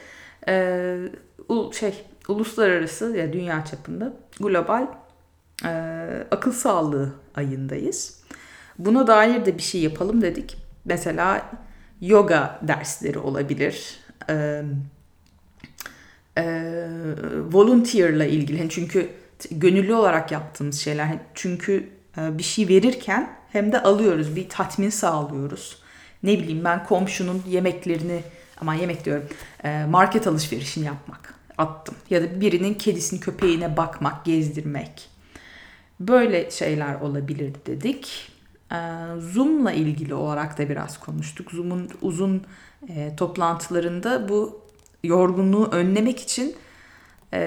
şey 1.80 2.06
uluslararası 2.28 3.12
ya 3.12 3.18
yani 3.18 3.34
dünya 3.34 3.66
çapında 3.66 4.14
global 4.40 4.88
akıl 6.32 6.52
sağlığı 6.52 7.14
ayındayız. 7.36 8.24
Buna 8.80 9.08
dair 9.08 9.46
de 9.46 9.58
bir 9.58 9.64
şey 9.64 9.82
yapalım 9.82 10.22
dedik. 10.22 10.58
Mesela 10.86 11.52
yoga 12.02 12.60
dersleri 12.62 13.20
olabilir. 13.20 14.00
Ee, 14.30 14.64
e, 16.38 16.44
volunteer'la 17.52 18.26
ilgili. 18.26 18.58
Hani 18.58 18.70
çünkü 18.70 19.10
gönüllü 19.52 19.94
olarak 19.94 20.32
yaptığımız 20.32 20.80
şeyler. 20.80 21.06
Hani 21.06 21.20
çünkü 21.34 21.90
e, 22.18 22.38
bir 22.38 22.44
şey 22.44 22.68
verirken 22.68 23.43
hem 23.54 23.72
de 23.72 23.84
alıyoruz. 23.84 24.36
Bir 24.36 24.50
tatmin 24.50 24.90
sağlıyoruz. 24.90 25.78
Ne 26.24 26.40
bileyim 26.40 26.64
ben 26.64 26.86
komşunun 26.86 27.44
yemeklerini 27.48 28.24
ama 28.62 28.76
yemek 28.76 29.06
diyorum 29.06 29.26
e, 29.64 29.86
market 29.86 30.28
alışverişini 30.28 30.86
yapmak 30.86 31.34
attım. 31.58 31.96
Ya 32.10 32.22
da 32.22 32.42
birinin 32.42 32.74
kedisini 32.74 33.20
köpeğine 33.20 33.78
bakmak, 33.78 34.26
gezdirmek. 34.26 35.10
Böyle 36.00 36.52
şeyler 36.52 37.02
olabilir 37.02 37.54
dedik. 37.66 38.32
Ee, 38.72 38.76
Zoom'la 39.20 39.72
ilgili 39.72 40.14
olarak 40.14 40.58
da 40.58 40.70
biraz 40.70 41.00
konuştuk. 41.00 41.52
Zoom'un 41.52 41.90
uzun 42.02 42.44
e, 42.90 43.16
toplantılarında 43.16 44.30
bu 44.30 44.62
yorgunluğu 45.04 45.70
önlemek 45.72 46.20
için 46.20 46.56
e, 47.34 47.40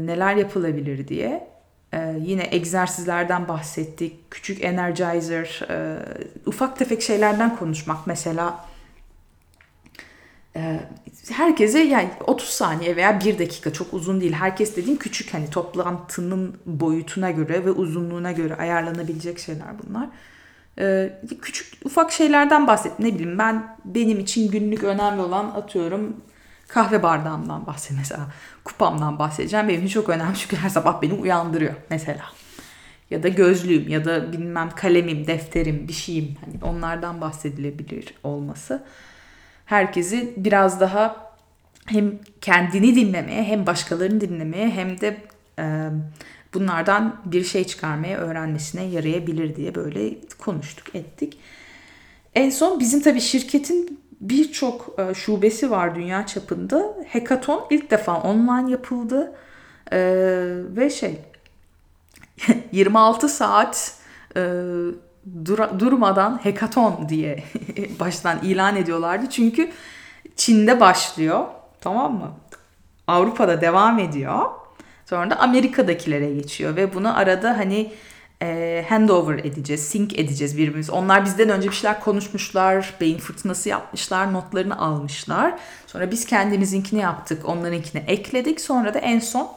neler 0.00 0.36
yapılabilir 0.36 1.08
diye. 1.08 1.55
E, 1.96 2.14
yine 2.20 2.48
egzersizlerden 2.50 3.48
bahsettik. 3.48 4.30
Küçük 4.30 4.64
energizer, 4.64 5.60
e, 5.70 5.98
ufak 6.46 6.78
tefek 6.78 7.02
şeylerden 7.02 7.56
konuşmak. 7.56 8.06
Mesela 8.06 8.64
e, 10.56 10.80
herkese 11.32 11.78
yani 11.78 12.10
30 12.26 12.48
saniye 12.48 12.96
veya 12.96 13.20
1 13.20 13.38
dakika 13.38 13.72
çok 13.72 13.94
uzun 13.94 14.20
değil. 14.20 14.32
Herkes 14.32 14.76
dediğim 14.76 14.98
küçük 14.98 15.34
hani 15.34 15.50
toplantının 15.50 16.56
boyutuna 16.66 17.30
göre 17.30 17.64
ve 17.64 17.70
uzunluğuna 17.70 18.32
göre 18.32 18.54
ayarlanabilecek 18.56 19.38
şeyler 19.38 19.68
bunlar. 19.86 20.08
Ee, 20.78 21.12
küçük 21.42 21.86
ufak 21.86 22.12
şeylerden 22.12 22.66
bahset. 22.66 22.98
Ne 22.98 23.14
bileyim 23.14 23.38
ben 23.38 23.76
benim 23.84 24.20
için 24.20 24.50
günlük 24.50 24.84
önemli 24.84 25.20
olan 25.20 25.44
atıyorum 25.44 26.16
kahve 26.68 27.02
bardağımdan 27.02 27.66
bahset 27.66 27.96
mesela. 27.98 28.28
Kupamdan 28.64 29.18
bahsedeceğim. 29.18 29.68
Benim 29.68 29.84
için 29.84 29.94
çok 29.94 30.08
önemli 30.08 30.36
çünkü 30.36 30.56
her 30.56 30.68
sabah 30.68 31.02
beni 31.02 31.12
uyandırıyor 31.12 31.74
mesela. 31.90 32.24
Ya 33.10 33.22
da 33.22 33.28
gözlüğüm 33.28 33.88
ya 33.88 34.04
da 34.04 34.32
bilmem 34.32 34.70
kalemim, 34.76 35.26
defterim, 35.26 35.88
bir 35.88 35.92
şeyim. 35.92 36.36
Hani 36.44 36.72
onlardan 36.72 37.20
bahsedilebilir 37.20 38.14
olması. 38.22 38.82
Herkesi 39.66 40.34
biraz 40.36 40.80
daha 40.80 41.26
hem 41.86 42.18
kendini 42.40 42.94
dinlemeye 42.94 43.44
hem 43.44 43.66
başkalarını 43.66 44.20
dinlemeye 44.20 44.70
hem 44.70 45.00
de 45.00 45.16
e, 45.58 45.88
bunlardan 46.54 47.20
bir 47.24 47.44
şey 47.44 47.64
çıkarmaya 47.64 48.18
öğrenmesine 48.18 48.84
yarayabilir 48.84 49.56
diye 49.56 49.74
böyle 49.74 50.14
konuştuk 50.38 50.94
ettik. 50.94 51.38
En 52.34 52.50
son 52.50 52.80
bizim 52.80 53.02
tabii 53.02 53.20
şirketin 53.20 54.00
birçok 54.20 54.96
e, 54.98 55.14
şubesi 55.14 55.70
var 55.70 55.94
dünya 55.94 56.26
çapında. 56.26 56.94
Hackathon 57.12 57.66
ilk 57.70 57.90
defa 57.90 58.20
online 58.20 58.70
yapıldı. 58.70 59.32
Ee, 59.92 59.98
ve 60.76 60.90
şey 60.90 61.20
26 62.72 63.28
saat 63.28 63.94
e, 64.36 64.40
durmadan 65.78 66.40
hackathon 66.42 67.08
diye 67.08 67.44
baştan 68.00 68.38
ilan 68.42 68.76
ediyorlardı. 68.76 69.30
Çünkü 69.30 69.70
Çin'de 70.36 70.80
başlıyor 70.80 71.44
tamam 71.80 72.14
mı? 72.14 72.32
Avrupa'da 73.06 73.60
devam 73.60 73.98
ediyor. 73.98 74.40
Sonra 75.06 75.30
da 75.30 75.36
Amerika'dakilere 75.36 76.34
geçiyor 76.34 76.76
ve 76.76 76.94
bunu 76.94 77.18
arada 77.18 77.58
hani 77.58 77.92
e, 78.42 78.84
handover 78.88 79.38
edeceğiz, 79.38 79.88
sync 79.88 80.18
edeceğiz 80.18 80.56
birbirimiz. 80.58 80.90
Onlar 80.90 81.24
bizden 81.24 81.48
önce 81.48 81.68
bir 81.68 81.74
şeyler 81.74 82.00
konuşmuşlar, 82.00 82.94
beyin 83.00 83.18
fırtınası 83.18 83.68
yapmışlar, 83.68 84.32
notlarını 84.32 84.78
almışlar. 84.78 85.54
Sonra 85.86 86.10
biz 86.10 86.26
kendimizinkini 86.26 87.00
yaptık, 87.00 87.48
onlarınkini 87.48 88.04
ekledik. 88.06 88.60
Sonra 88.60 88.94
da 88.94 88.98
en 88.98 89.18
son 89.18 89.48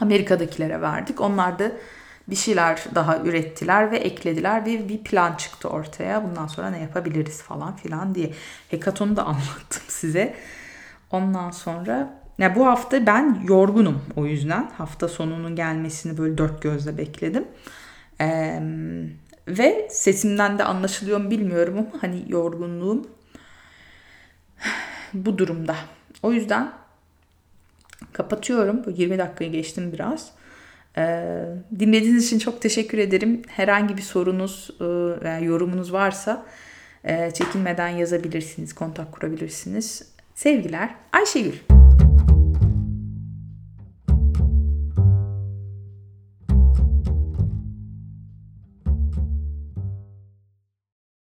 Amerika'dakilere 0.00 0.80
verdik. 0.80 1.20
Onlar 1.20 1.58
da 1.58 1.72
bir 2.30 2.36
şeyler 2.36 2.84
daha 2.94 3.18
ürettiler 3.18 3.90
ve 3.90 3.96
eklediler 3.96 4.66
ve 4.66 4.88
bir 4.88 4.98
plan 4.98 5.34
çıktı 5.34 5.68
ortaya. 5.68 6.24
Bundan 6.24 6.46
sonra 6.46 6.70
ne 6.70 6.80
yapabiliriz 6.80 7.42
falan 7.42 7.76
filan 7.76 8.14
diye. 8.14 8.32
Hekaton'u 8.68 9.16
da 9.16 9.24
anlattım 9.26 9.82
size. 9.88 10.34
Ondan 11.10 11.50
sonra 11.50 12.20
ya 12.38 12.56
bu 12.56 12.66
hafta 12.66 13.06
ben 13.06 13.42
yorgunum 13.48 14.02
o 14.16 14.26
yüzden. 14.26 14.70
Hafta 14.78 15.08
sonunun 15.08 15.56
gelmesini 15.56 16.18
böyle 16.18 16.38
dört 16.38 16.62
gözle 16.62 16.98
bekledim. 16.98 17.44
Ee, 18.20 18.60
ve 19.48 19.88
sesimden 19.90 20.58
de 20.58 20.64
anlaşılıyor 20.64 21.20
mu 21.20 21.30
bilmiyorum 21.30 21.78
ama 21.78 22.02
hani 22.02 22.24
yorgunluğum 22.28 23.06
bu 25.14 25.38
durumda. 25.38 25.76
O 26.22 26.32
yüzden 26.32 26.72
kapatıyorum. 28.12 28.84
Bu 28.86 28.90
20 28.90 29.18
dakikayı 29.18 29.52
geçtim 29.52 29.92
biraz. 29.92 30.30
Ee, 30.98 31.44
dinlediğiniz 31.78 32.26
için 32.26 32.38
çok 32.38 32.62
teşekkür 32.62 32.98
ederim. 32.98 33.42
Herhangi 33.48 33.96
bir 33.96 34.02
sorunuz 34.02 34.70
e, 34.80 34.84
veya 35.24 35.38
yorumunuz 35.38 35.92
varsa 35.92 36.46
e, 37.04 37.30
çekinmeden 37.30 37.88
yazabilirsiniz, 37.88 38.74
kontak 38.74 39.12
kurabilirsiniz. 39.12 40.12
Sevgiler. 40.34 40.94
Ayşegül. 41.12 41.79